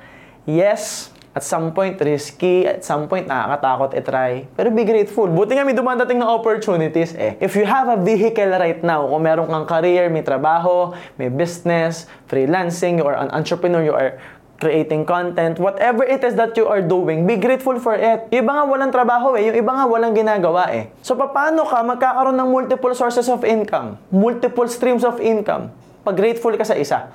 [0.50, 4.48] yes, at some point risky, at some point nakakatakot i-try.
[4.52, 5.28] Pero be grateful.
[5.30, 7.36] Buti nga may dumadating na opportunities eh.
[7.38, 12.10] If you have a vehicle right now, kung meron kang career, may trabaho, may business,
[12.28, 14.18] freelancing, you are an entrepreneur, you are
[14.62, 18.30] creating content, whatever it is that you are doing, be grateful for it.
[18.30, 20.94] Iba nga walang trabaho eh, yung iba nga walang ginagawa eh.
[21.02, 25.74] So paano ka magkakaroon ng multiple sources of income, multiple streams of income,
[26.06, 27.10] pag grateful ka sa isa?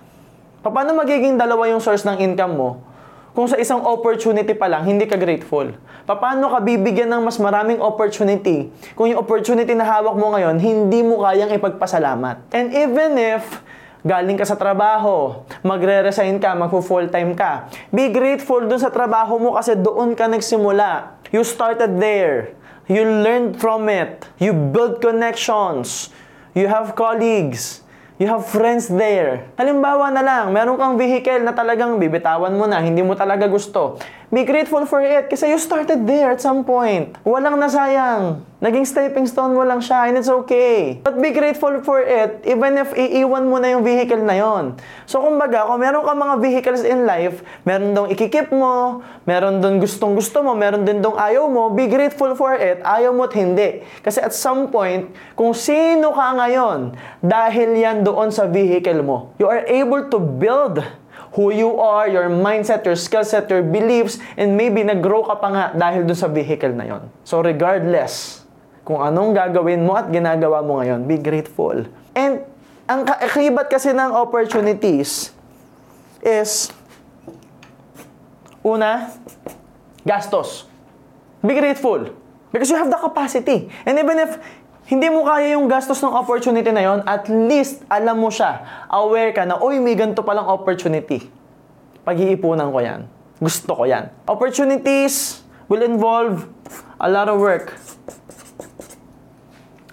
[0.59, 2.83] Paano magiging dalawa yung source ng income mo
[3.31, 5.71] kung sa isang opportunity pa lang, hindi ka grateful?
[6.03, 8.67] Paano ka bibigyan ng mas maraming opportunity
[8.99, 12.51] kung yung opportunity na hawak mo ngayon, hindi mo kayang ipagpasalamat?
[12.51, 13.63] And even if
[14.07, 17.67] galing ka sa trabaho, magre-resign ka, magpo-full time ka.
[17.91, 21.19] Be grateful dun sa trabaho mo kasi doon ka nagsimula.
[21.35, 22.55] You started there.
[22.87, 24.23] You learned from it.
[24.39, 26.15] You build connections.
[26.55, 27.83] You have colleagues.
[28.17, 29.45] You have friends there.
[29.59, 34.01] Halimbawa na lang, meron kang vehicle na talagang bibitawan mo na, hindi mo talaga gusto.
[34.27, 37.15] Be grateful for it kasi you started there at some point.
[37.23, 38.43] Walang nasayang.
[38.59, 40.99] Naging stepping stone mo lang siya and it's okay.
[40.99, 44.75] But be grateful for it even if iiwan mo na yung vehicle na yon.
[45.07, 49.79] So kumbaga, kung meron ka mga vehicles in life, meron dong ikikip mo, meron dong
[49.79, 53.33] gustong gusto mo, meron din dong ayaw mo, be grateful for it, ayaw mo at
[53.37, 53.79] hindi.
[54.03, 55.07] Kasi at some point,
[55.39, 60.83] kung sino ka ngayon, dahil yan doon sa vehicle mo, you are able to build
[61.37, 65.47] who you are, your mindset, your skill set, your beliefs, and maybe nag-grow ka pa
[65.53, 67.13] nga dahil dun sa vehicle na yon.
[67.21, 68.41] So regardless,
[68.81, 71.85] kung anong gagawin mo at ginagawa mo ngayon, be grateful.
[72.17, 72.41] And
[72.89, 75.29] ang kaibat kasi ng opportunities
[76.25, 76.73] is
[78.65, 79.13] una,
[80.01, 80.65] gastos.
[81.45, 82.17] Be grateful.
[82.49, 83.69] Because you have the capacity.
[83.85, 84.41] And even if
[84.87, 88.87] hindi mo kaya yung gastos ng opportunity na yon, at least alam mo siya.
[88.87, 91.27] Aware ka na, oy, may ganito palang opportunity.
[92.07, 93.03] Pag-iipunan ko yan.
[93.43, 94.07] Gusto ko yan.
[94.31, 96.47] Opportunities will involve
[97.03, 97.75] a lot of work.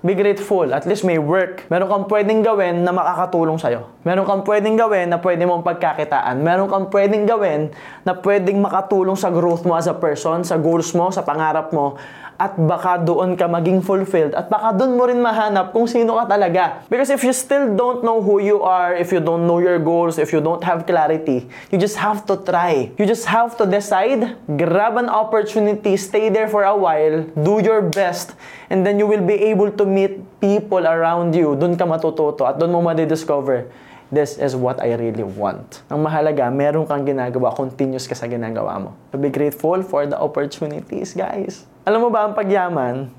[0.04, 0.68] Be grateful.
[0.68, 1.64] At least may work.
[1.72, 3.88] Meron kang pwedeng gawin na makakatulong sa'yo.
[4.04, 6.44] Meron kang pwedeng gawin na pwede mong pagkakitaan.
[6.44, 7.72] Meron kang pwedeng gawin
[8.04, 11.96] na pwedeng makatulong sa growth mo as a person, sa goals mo, sa pangarap mo
[12.38, 16.34] at baka doon ka maging fulfilled at baka doon mo rin mahanap kung sino ka
[16.34, 16.82] talaga.
[16.90, 20.18] Because if you still don't know who you are, if you don't know your goals,
[20.18, 22.90] if you don't have clarity, you just have to try.
[22.98, 27.82] You just have to decide, grab an opportunity, stay there for a while, do your
[27.82, 28.34] best,
[28.70, 31.54] and then you will be able to meet people around you.
[31.54, 33.70] Doon ka matututo at doon mo madidiscover
[34.14, 35.82] this is what I really want.
[35.90, 38.90] Ang mahalaga, meron kang ginagawa, continuous ka sa ginagawa mo.
[39.10, 41.66] So be grateful for the opportunities, guys.
[41.84, 43.10] Alam mo ba, ang pagyaman,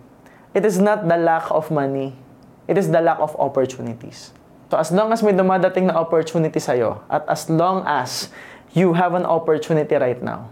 [0.55, 2.15] it is not the lack of money.
[2.65, 4.33] It is the lack of opportunities.
[4.71, 8.33] So as long as may dumadating na opportunity sa'yo, at as long as
[8.73, 10.49] you have an opportunity right now,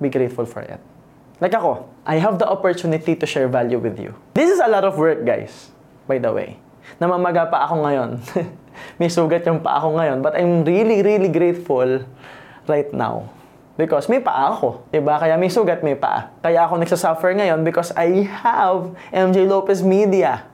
[0.00, 0.80] be grateful for it.
[1.42, 4.14] Like ako, I have the opportunity to share value with you.
[4.32, 5.74] This is a lot of work, guys,
[6.06, 6.56] by the way.
[7.02, 8.10] Namamaga pa ako ngayon.
[8.96, 10.18] May sugat yung pa ako ngayon.
[10.20, 12.04] But I'm really, really grateful
[12.66, 13.30] right now.
[13.76, 14.84] Because may paa ako.
[14.92, 15.16] Diba?
[15.16, 16.28] Kaya may sugat, may paa.
[16.44, 20.44] Kaya ako nagsasuffer ngayon because I have MJ Lopez Media.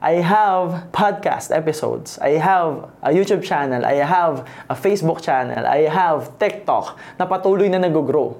[0.00, 2.16] I have podcast episodes.
[2.24, 3.84] I have a YouTube channel.
[3.84, 5.68] I have a Facebook channel.
[5.68, 8.32] I have TikTok na patuloy na nag-grow.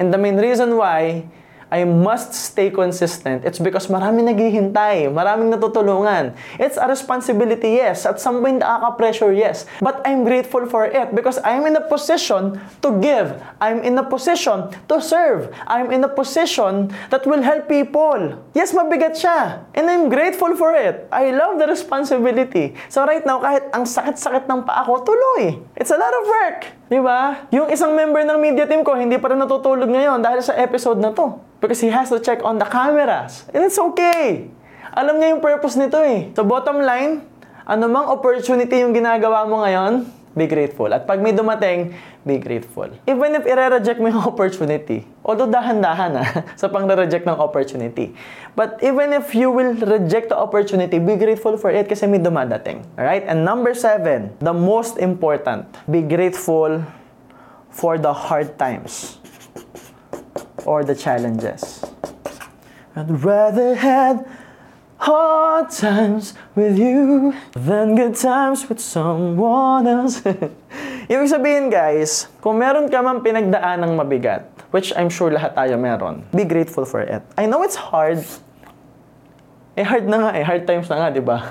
[0.00, 1.28] And the main reason why
[1.76, 3.44] I must stay consistent.
[3.44, 6.32] It's because marami naghihintay, maraming natutulungan.
[6.56, 8.08] It's a responsibility, yes.
[8.08, 9.68] At some point, nakaka-pressure, yes.
[9.84, 13.36] But I'm grateful for it because I'm in a position to give.
[13.60, 15.52] I'm in a position to serve.
[15.68, 18.40] I'm in a position that will help people.
[18.56, 19.68] Yes, mabigat siya.
[19.76, 21.04] And I'm grateful for it.
[21.12, 22.72] I love the responsibility.
[22.88, 25.60] So right now, kahit ang sakit-sakit ng paa ko, tuloy.
[25.76, 26.75] It's a lot of work.
[26.86, 27.50] Di ba?
[27.50, 31.02] Yung isang member ng media team ko, hindi pa rin natutulog ngayon dahil sa episode
[31.02, 31.34] na to.
[31.58, 33.42] Because he has to check on the cameras.
[33.50, 34.54] And it's okay.
[34.94, 36.30] Alam niya yung purpose nito eh.
[36.38, 37.26] So bottom line,
[37.66, 40.06] anumang opportunity yung ginagawa mo ngayon,
[40.36, 40.92] be grateful.
[40.92, 42.92] At pag may dumating, be grateful.
[43.08, 46.22] Even if i-reject mo yung opportunity, although dahan-dahan na
[46.60, 48.12] sa pang-reject ng opportunity.
[48.52, 52.84] But even if you will reject the opportunity, be grateful for it kasi may dumadating.
[53.00, 53.24] Alright?
[53.24, 56.84] And number seven, the most important, be grateful
[57.72, 59.16] for the hard times
[60.68, 61.80] or the challenges.
[62.96, 64.28] I'd rather had
[64.98, 70.20] hard times with you than good times with someone else.
[71.12, 75.76] Ibig sabihin guys, kung meron ka man pinagdaan ng mabigat, which I'm sure lahat tayo
[75.76, 77.22] meron, be grateful for it.
[77.36, 78.24] I know it's hard.
[79.76, 80.44] Eh, hard na nga eh.
[80.44, 81.44] Hard times na nga, di ba?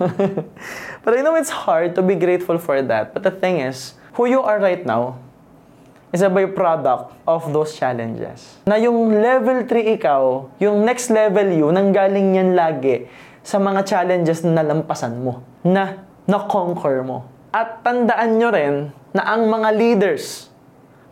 [1.06, 3.14] But I know it's hard to be grateful for that.
[3.14, 5.22] But the thing is, who you are right now
[6.10, 8.58] is a byproduct of those challenges.
[8.66, 13.06] Na yung level 3 ikaw, yung next level you, nanggaling yan lagi
[13.46, 17.30] sa mga challenges na nalampasan mo, na na-conquer mo.
[17.54, 18.76] At tandaan nyo rin
[19.14, 20.50] na ang mga leaders,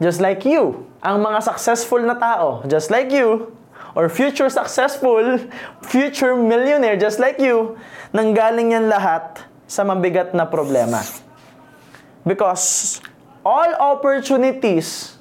[0.02, 0.90] just like you.
[1.06, 3.54] Ang mga successful na tao, just like you,
[3.94, 5.38] or future successful,
[5.86, 7.78] future millionaire, just like you,
[8.10, 11.06] nanggaling yan lahat sa mabigat na problema.
[12.26, 12.98] Because
[13.46, 15.13] all opportunities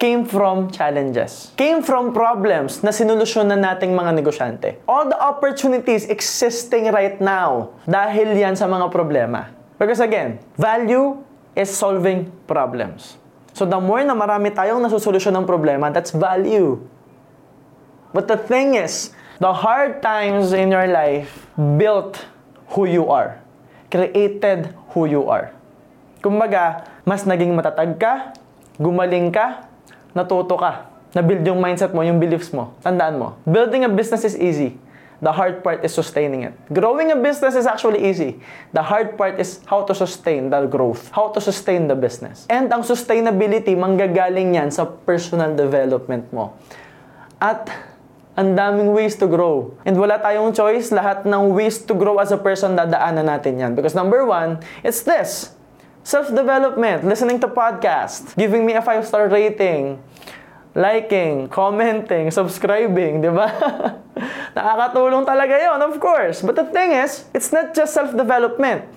[0.00, 1.52] came from challenges.
[1.60, 4.80] Came from problems na sinulusyonan nating mga negosyante.
[4.88, 9.52] All the opportunities existing right now dahil yan sa mga problema.
[9.76, 11.20] Because again, value
[11.52, 13.20] is solving problems.
[13.52, 16.80] So the more na marami tayong nasusolusyon ng problema, that's value.
[18.16, 21.44] But the thing is, the hard times in your life
[21.76, 22.24] built
[22.72, 23.36] who you are.
[23.92, 25.52] Created who you are.
[26.24, 28.32] Kumbaga, mas naging matatag ka,
[28.80, 29.69] gumaling ka,
[30.16, 30.90] natuto ka.
[31.10, 32.74] Na-build yung mindset mo, yung beliefs mo.
[32.86, 34.78] Tandaan mo, building a business is easy.
[35.20, 36.56] The hard part is sustaining it.
[36.72, 38.40] Growing a business is actually easy.
[38.72, 42.48] The hard part is how to sustain the growth, how to sustain the business.
[42.48, 46.56] And ang sustainability, manggagaling yan sa personal development mo.
[47.36, 47.68] At
[48.32, 49.76] ang daming ways to grow.
[49.84, 53.72] And wala tayong choice, lahat ng ways to grow as a person, dadaanan natin yan.
[53.76, 55.52] Because number one, it's this.
[56.10, 60.02] Self-development, listening to podcast, giving me a five-star rating,
[60.74, 63.46] liking, commenting, subscribing, di ba?
[64.58, 66.42] Nakakatulong talaga yon, of course.
[66.42, 68.90] But the thing is, it's not just self-development.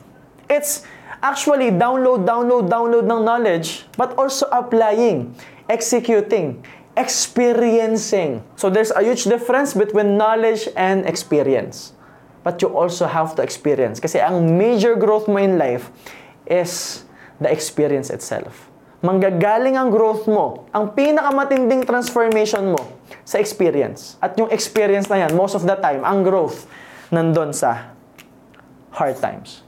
[0.50, 0.90] It's
[1.22, 5.38] actually download, download, download ng knowledge, but also applying,
[5.70, 6.66] executing,
[6.98, 8.42] experiencing.
[8.58, 11.94] So there's a huge difference between knowledge and experience.
[12.42, 14.02] But you also have to experience.
[14.02, 15.94] Kasi ang major growth mo in life
[16.48, 17.04] is
[17.40, 18.70] the experience itself.
[19.04, 22.80] Manggagaling ang growth mo, ang pinakamatinding transformation mo
[23.28, 24.16] sa experience.
[24.24, 26.68] At yung experience na yan, most of the time, ang growth,
[27.12, 27.92] nandun sa
[28.96, 29.66] hard times.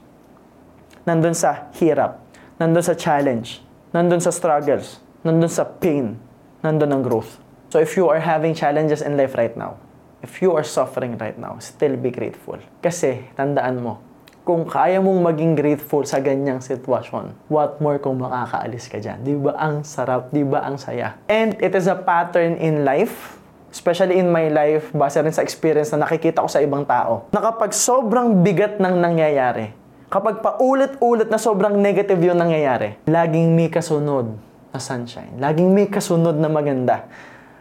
[1.04, 2.24] Nandun sa hirap.
[2.56, 3.60] Nandun sa challenge.
[3.92, 4.98] Nandun sa struggles.
[5.20, 6.16] Nandun sa pain.
[6.64, 7.36] Nandun ang growth.
[7.68, 9.76] So if you are having challenges in life right now,
[10.24, 12.58] if you are suffering right now, still be grateful.
[12.80, 14.00] Kasi, tandaan mo,
[14.46, 19.18] kung kaya mong maging grateful sa ganyang sitwasyon, what more kung makakaalis ka dyan?
[19.26, 20.30] Di ba ang sarap?
[20.30, 21.18] Di ba ang saya?
[21.26, 23.42] And it is a pattern in life,
[23.74, 27.42] especially in my life, base rin sa experience na nakikita ko sa ibang tao, na
[27.42, 29.74] kapag sobrang bigat ng nangyayari,
[30.06, 34.30] kapag paulit-ulit na sobrang negative yung nangyayari, laging may kasunod
[34.70, 35.42] na sunshine.
[35.42, 37.10] Laging may kasunod na maganda.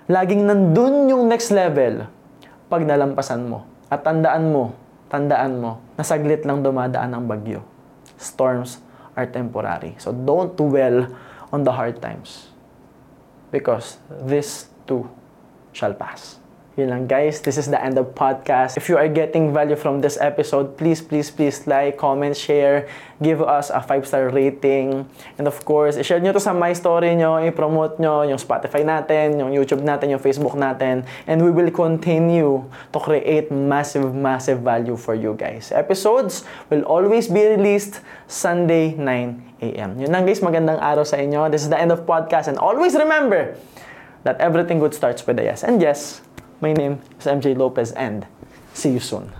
[0.05, 2.05] Laging nandun yung next level
[2.69, 3.65] pag nalampasan mo.
[3.89, 7.62] At tandaan mo, tandaan mo, na saglit lang dumadaan ang bagyo.
[8.16, 8.82] Storms
[9.16, 9.95] are temporary.
[9.97, 11.12] So don't dwell
[11.51, 12.51] on the hard times.
[13.49, 15.08] Because this too
[15.72, 16.39] shall pass.
[16.76, 18.76] Yun lang guys, this is the end of podcast.
[18.76, 22.91] If you are getting value from this episode, please, please, please like, comment, share,
[23.23, 25.07] give us a 5-star rating.
[25.39, 29.39] And of course, i-share nyo to sa My Story nyo, i-promote nyo yung Spotify natin,
[29.39, 31.07] yung YouTube natin, yung Facebook natin.
[31.32, 35.71] And we will continue to create massive, massive value for you guys.
[35.71, 39.95] Episodes will always be released Sunday, 9 a.m.
[39.95, 41.47] Yun lang guys, magandang araw sa inyo.
[41.47, 42.51] This is the end of podcast.
[42.51, 43.55] And always remember
[44.28, 45.63] that everything good starts with a yes.
[45.63, 46.19] And yes,
[46.62, 48.26] my name is MJ Lopez and
[48.74, 49.32] see you soon.